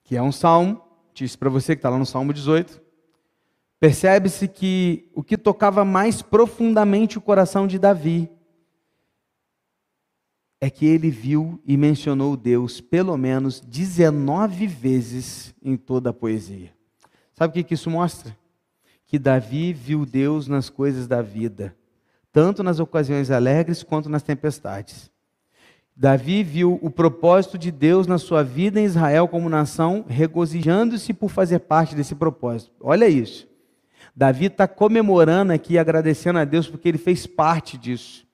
[0.03, 0.81] que é um salmo,
[1.13, 2.81] disse para você que está lá no Salmo 18,
[3.79, 8.29] percebe-se que o que tocava mais profundamente o coração de Davi
[10.63, 16.71] é que ele viu e mencionou Deus pelo menos 19 vezes em toda a poesia.
[17.33, 18.37] Sabe o que isso mostra?
[19.07, 21.75] Que Davi viu Deus nas coisas da vida,
[22.31, 25.09] tanto nas ocasiões alegres quanto nas tempestades.
[25.97, 31.29] Davi viu o propósito de Deus na sua vida em Israel como nação, regozijando-se por
[31.29, 32.71] fazer parte desse propósito.
[32.79, 33.47] Olha isso.
[34.15, 38.25] Davi está comemorando aqui, agradecendo a Deus porque ele fez parte disso.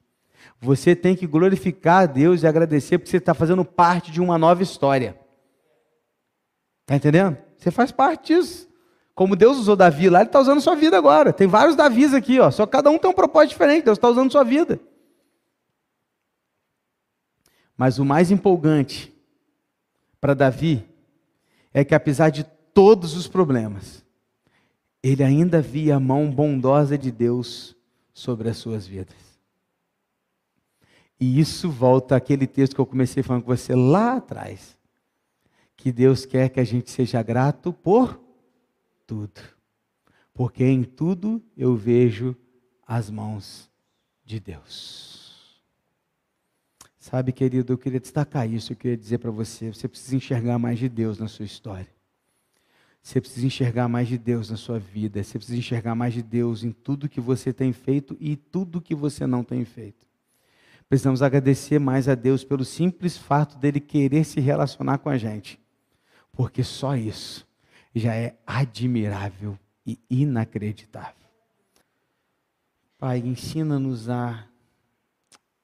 [0.60, 4.38] Você tem que glorificar a Deus e agradecer porque você está fazendo parte de uma
[4.38, 5.20] nova história.
[6.82, 7.38] Está entendendo?
[7.58, 8.68] Você faz parte disso.
[9.14, 11.34] Como Deus usou Davi lá, Ele está usando sua vida agora.
[11.34, 12.49] Tem vários Davis aqui, ó.
[12.51, 13.86] Só cada um tem um propósito diferente.
[13.86, 14.80] Deus está usando sua vida.
[17.76, 19.14] Mas o mais empolgante
[20.20, 20.88] para Davi
[21.74, 22.43] é que apesar de
[22.74, 24.03] todos os problemas,
[25.03, 27.76] ele ainda via a mão bondosa de Deus
[28.14, 29.26] sobre as suas vidas.
[31.20, 34.78] E isso volta àquele texto que eu comecei falando com você lá atrás.
[35.76, 38.20] Que Deus quer que a gente seja grato por
[39.05, 39.41] tudo.
[40.34, 42.36] Porque em tudo eu vejo
[42.86, 43.70] as mãos
[44.24, 45.18] de Deus.
[46.99, 50.78] Sabe, querido, eu queria destacar isso, eu queria dizer para você: você precisa enxergar mais
[50.78, 51.88] de Deus na sua história.
[53.01, 55.24] Você precisa enxergar mais de Deus na sua vida.
[55.24, 58.93] Você precisa enxergar mais de Deus em tudo que você tem feito e tudo que
[58.93, 60.07] você não tem feito.
[60.89, 65.59] Precisamos agradecer mais a Deus pelo simples fato dele querer se relacionar com a gente.
[66.31, 67.45] Porque só isso
[67.93, 71.27] já é admirável e inacreditável.
[72.97, 74.47] Pai, ensina-nos a,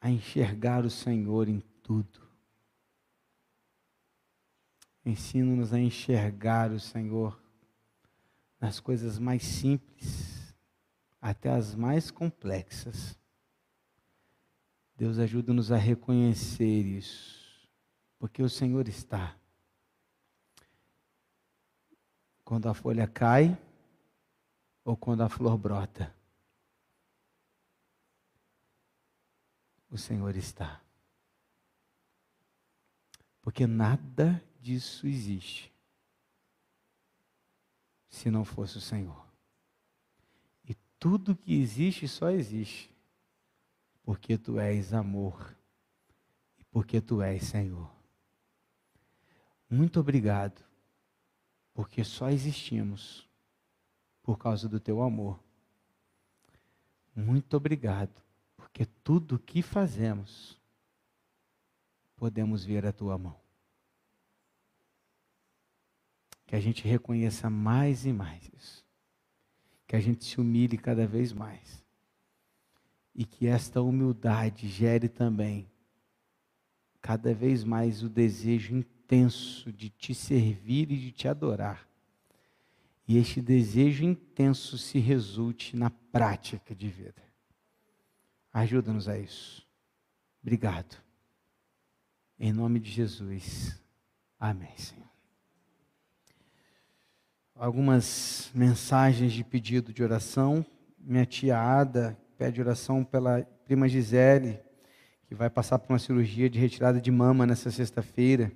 [0.01, 2.21] a enxergar o Senhor em tudo.
[5.05, 7.39] Ensina-nos a enxergar o Senhor
[8.59, 10.55] nas coisas mais simples
[11.21, 13.17] até as mais complexas.
[14.95, 17.67] Deus ajuda-nos a reconhecer isso,
[18.19, 19.35] porque o Senhor está.
[22.43, 23.57] Quando a folha cai
[24.83, 26.13] ou quando a flor brota,
[29.89, 30.81] o Senhor está.
[33.41, 35.73] Porque nada disso existe
[38.09, 39.25] se não fosse o Senhor.
[40.63, 42.92] E tudo que existe só existe
[44.03, 45.55] porque tu és amor
[46.59, 47.89] e porque tu és Senhor.
[49.69, 50.63] Muito obrigado,
[51.73, 53.27] porque só existimos
[54.21, 55.39] por causa do teu amor.
[57.15, 58.21] Muito obrigado,
[58.55, 60.59] porque tudo o que fazemos
[62.15, 63.43] podemos ver a tua mão
[66.53, 68.85] que a gente reconheça mais e mais isso.
[69.87, 71.82] Que a gente se humilhe cada vez mais.
[73.15, 75.69] E que esta humildade gere também
[77.01, 81.87] cada vez mais o desejo intenso de te servir e de te adorar.
[83.07, 87.21] E este desejo intenso se resulte na prática de vida.
[88.51, 89.67] Ajuda-nos a isso.
[90.41, 91.01] Obrigado.
[92.39, 93.79] Em nome de Jesus.
[94.39, 95.03] Amém, Senhor
[97.55, 100.65] algumas mensagens de pedido de oração.
[100.99, 104.59] Minha tia Ada pede oração pela prima Gisele,
[105.25, 108.51] que vai passar por uma cirurgia de retirada de mama nessa sexta-feira.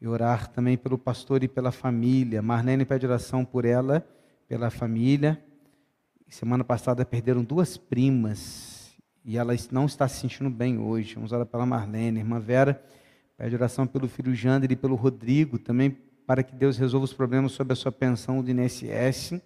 [0.00, 2.40] E orar também pelo pastor e pela família.
[2.40, 4.06] Marlene pede oração por ela,
[4.46, 5.42] pela família.
[6.28, 8.92] Semana passada perderam duas primas
[9.24, 11.16] e ela não está se sentindo bem hoje.
[11.16, 12.20] Vamos orar pela Marlene.
[12.20, 12.80] Irmã Vera
[13.36, 15.90] pede oração pelo filho Jander e pelo Rodrigo, também
[16.24, 19.42] para que Deus resolva os problemas sobre a sua pensão do INSS,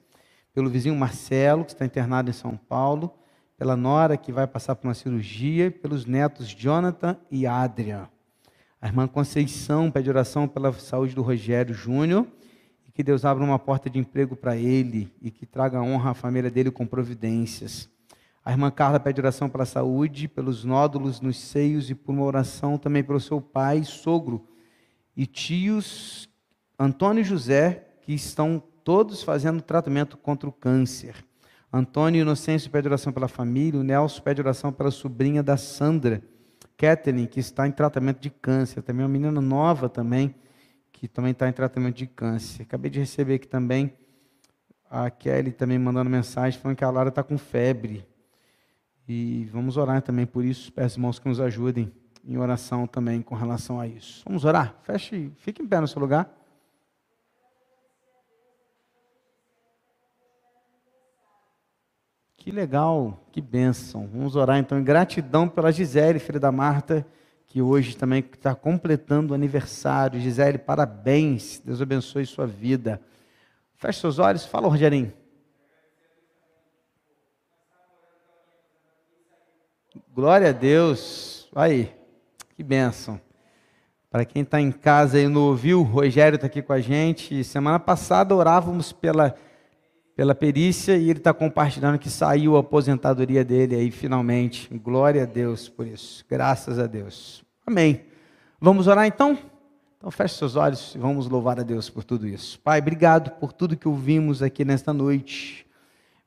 [0.52, 3.10] pelo vizinho Marcelo, que está internado em São Paulo,
[3.56, 8.08] pela nora, que vai passar por uma cirurgia, pelos netos Jonathan e Adrian.
[8.80, 12.26] A irmã Conceição pede oração pela saúde do Rogério Júnior,
[12.86, 16.14] e que Deus abra uma porta de emprego para ele, e que traga honra à
[16.14, 17.88] família dele com providências.
[18.44, 22.78] A irmã Carla pede oração pela saúde, pelos nódulos nos seios e por uma oração
[22.78, 24.46] também pelo seu pai, sogro
[25.16, 26.28] e tios
[26.78, 31.24] Antônio e José, que estão todos fazendo tratamento contra o câncer.
[31.72, 36.22] Antônio Inocêncio pede oração pela família, o Nelson pede oração pela sobrinha da Sandra,
[36.76, 38.82] Kathleen, que está em tratamento de câncer.
[38.82, 40.34] Também uma menina nova também,
[40.92, 42.62] que também está em tratamento de câncer.
[42.62, 43.92] Acabei de receber aqui também
[44.90, 48.06] a Kelly também mandando mensagem falando que a Lara está com febre.
[49.08, 50.72] E vamos orar também por isso.
[50.72, 51.92] Peço irmãos que nos ajudem
[52.24, 54.22] em oração também com relação a isso.
[54.26, 54.74] Vamos orar?
[54.82, 56.32] Feche, fique em pé no seu lugar.
[62.46, 64.06] Que legal, que bênção.
[64.06, 67.04] Vamos orar então em gratidão pela Gisele, filha da Marta,
[67.44, 70.20] que hoje também está completando o aniversário.
[70.20, 71.58] Gisele, parabéns.
[71.58, 73.00] Deus abençoe sua vida.
[73.74, 75.12] Feche seus olhos, fala, Rogerinho.
[80.14, 81.50] Glória a Deus.
[81.52, 81.92] Aí,
[82.54, 83.20] que bênção.
[84.08, 87.42] Para quem está em casa e não ouviu, o Rogério está aqui com a gente.
[87.42, 89.34] Semana passada orávamos pela
[90.16, 94.66] pela perícia e ele está compartilhando que saiu a aposentadoria dele aí finalmente.
[94.78, 96.24] Glória a Deus por isso.
[96.28, 97.44] Graças a Deus.
[97.66, 98.00] Amém.
[98.58, 99.38] Vamos orar então?
[99.98, 102.58] Então feche seus olhos e vamos louvar a Deus por tudo isso.
[102.60, 105.66] Pai, obrigado por tudo que ouvimos aqui nesta noite.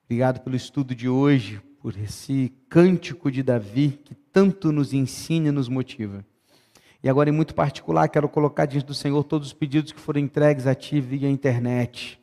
[0.05, 5.51] Obrigado pelo estudo de hoje, por esse cântico de Davi que tanto nos ensina e
[5.51, 6.23] nos motiva.
[7.01, 10.19] E agora, em muito particular, quero colocar diante do Senhor todos os pedidos que foram
[10.19, 12.19] entregues a Ti via internet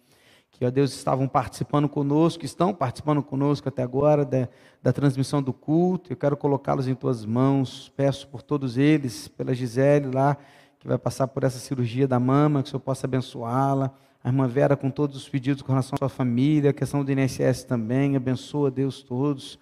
[0.57, 4.49] que, ó Deus, estavam participando conosco, estão participando conosco até agora da,
[4.83, 6.13] da transmissão do culto.
[6.13, 7.93] Eu quero colocá-los em tuas mãos.
[7.95, 10.37] Peço por todos eles, pela Gisele lá,
[10.79, 13.93] que vai passar por essa cirurgia da mama, que o Senhor possa abençoá-la.
[14.25, 17.13] A irmã Vera com todos os pedidos com relação à sua família, a questão do
[17.13, 18.17] INSS também.
[18.17, 19.59] Abençoa, Deus, todos.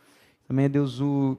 [0.46, 1.36] Também, Deus, o,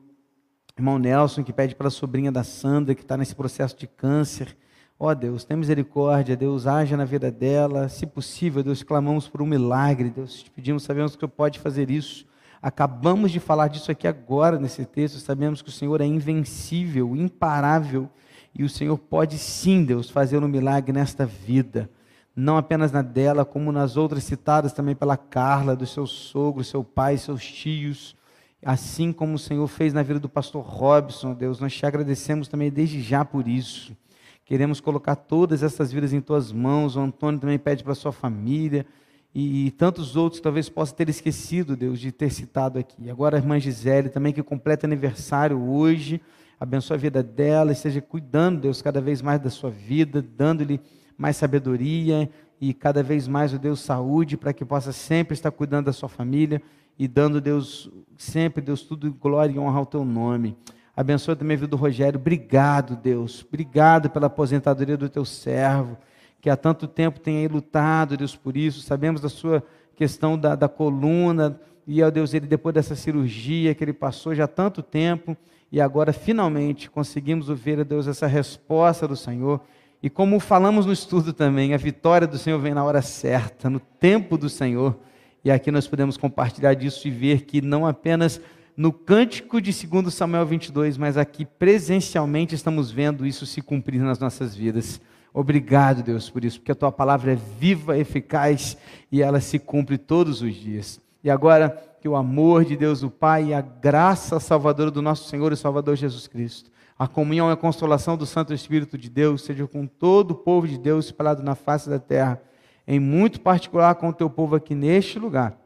[0.78, 4.58] Irmão Nelson, que pede pela sobrinha da Sandra, que está nesse processo de câncer.
[4.97, 7.89] Ó oh, Deus, tem misericórdia, Deus, haja na vida dela.
[7.89, 10.09] Se possível, Deus, clamamos por um milagre.
[10.09, 12.25] Deus, te pedimos, sabemos que o pode fazer isso.
[12.61, 15.19] Acabamos de falar disso aqui agora nesse texto.
[15.19, 18.09] Sabemos que o Senhor é invencível, imparável.
[18.57, 21.89] E o Senhor pode sim, Deus, fazer um milagre nesta vida.
[22.33, 26.85] Não apenas na dela, como nas outras citadas também pela Carla, do seu sogro, seu
[26.85, 28.15] pai, seus tios
[28.65, 32.71] assim como o Senhor fez na vida do pastor Robson, Deus, nós te agradecemos também
[32.71, 33.95] desde já por isso.
[34.45, 36.95] Queremos colocar todas essas vidas em tuas mãos.
[36.95, 38.85] O Antônio também pede para sua família
[39.33, 43.09] e, e, tantos outros talvez possa ter esquecido, Deus, de ter citado aqui.
[43.09, 46.21] Agora a irmã Gisele também que completa aniversário hoje.
[46.59, 50.79] Abençoa a vida dela, esteja cuidando, Deus, cada vez mais da sua vida, dando-lhe
[51.17, 52.29] mais sabedoria
[52.61, 56.07] e cada vez mais, o Deus, saúde, para que possa sempre estar cuidando da sua
[56.07, 56.61] família
[56.97, 60.55] e dando, Deus, sempre, Deus, tudo glória e honra ao teu nome.
[60.95, 62.19] Abençoa também a vida do Rogério.
[62.19, 63.45] Obrigado, Deus.
[63.47, 65.97] Obrigado pela aposentadoria do teu servo,
[66.39, 68.81] que há tanto tempo tem aí lutado, Deus, por isso.
[68.81, 69.61] Sabemos da sua
[69.95, 74.45] questão da, da coluna, e, ó Deus, ele depois dessa cirurgia que ele passou já
[74.45, 75.35] há tanto tempo,
[75.71, 79.61] e agora finalmente conseguimos ver, ó Deus, essa resposta do Senhor.
[80.01, 83.79] E como falamos no estudo também, a vitória do Senhor vem na hora certa, no
[83.79, 84.97] tempo do Senhor.
[85.43, 88.41] E aqui nós podemos compartilhar disso e ver que não apenas
[88.76, 94.19] no cântico de 2 Samuel 22, mas aqui presencialmente estamos vendo isso se cumprir nas
[94.19, 94.99] nossas vidas.
[95.34, 98.78] Obrigado, Deus, por isso, porque a tua palavra é viva, eficaz
[99.11, 100.99] e ela se cumpre todos os dias.
[101.23, 101.69] E agora,
[102.01, 105.57] que o amor de Deus, o Pai, e a graça salvadora do nosso Senhor e
[105.57, 109.86] Salvador Jesus Cristo, a comunhão e a consolação do Santo Espírito de Deus, seja com
[109.88, 112.41] todo o povo de Deus espalhado na face da terra
[112.88, 115.57] em muito particular com o teu povo aqui neste lugar,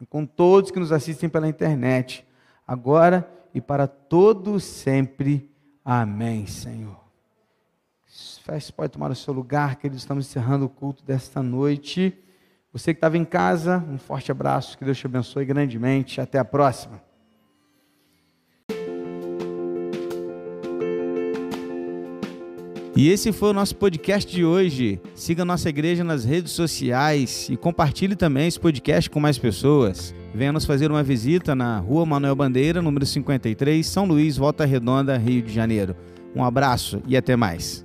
[0.00, 2.26] e com todos que nos assistem pela internet,
[2.66, 5.50] agora e para todos sempre.
[5.84, 7.00] Amém, Senhor.
[8.44, 12.12] Feste pode tomar o seu lugar, queridos, estamos encerrando o culto desta noite.
[12.72, 16.20] Você que estava em casa, um forte abraço, que Deus te abençoe grandemente.
[16.20, 17.00] Até a próxima.
[22.94, 25.00] E esse foi o nosso podcast de hoje.
[25.14, 30.14] Siga nossa igreja nas redes sociais e compartilhe também esse podcast com mais pessoas.
[30.34, 35.18] Venha nos fazer uma visita na Rua Manuel Bandeira, número 53, São Luís, Volta Redonda,
[35.18, 35.94] Rio de Janeiro.
[36.34, 37.84] Um abraço e até mais.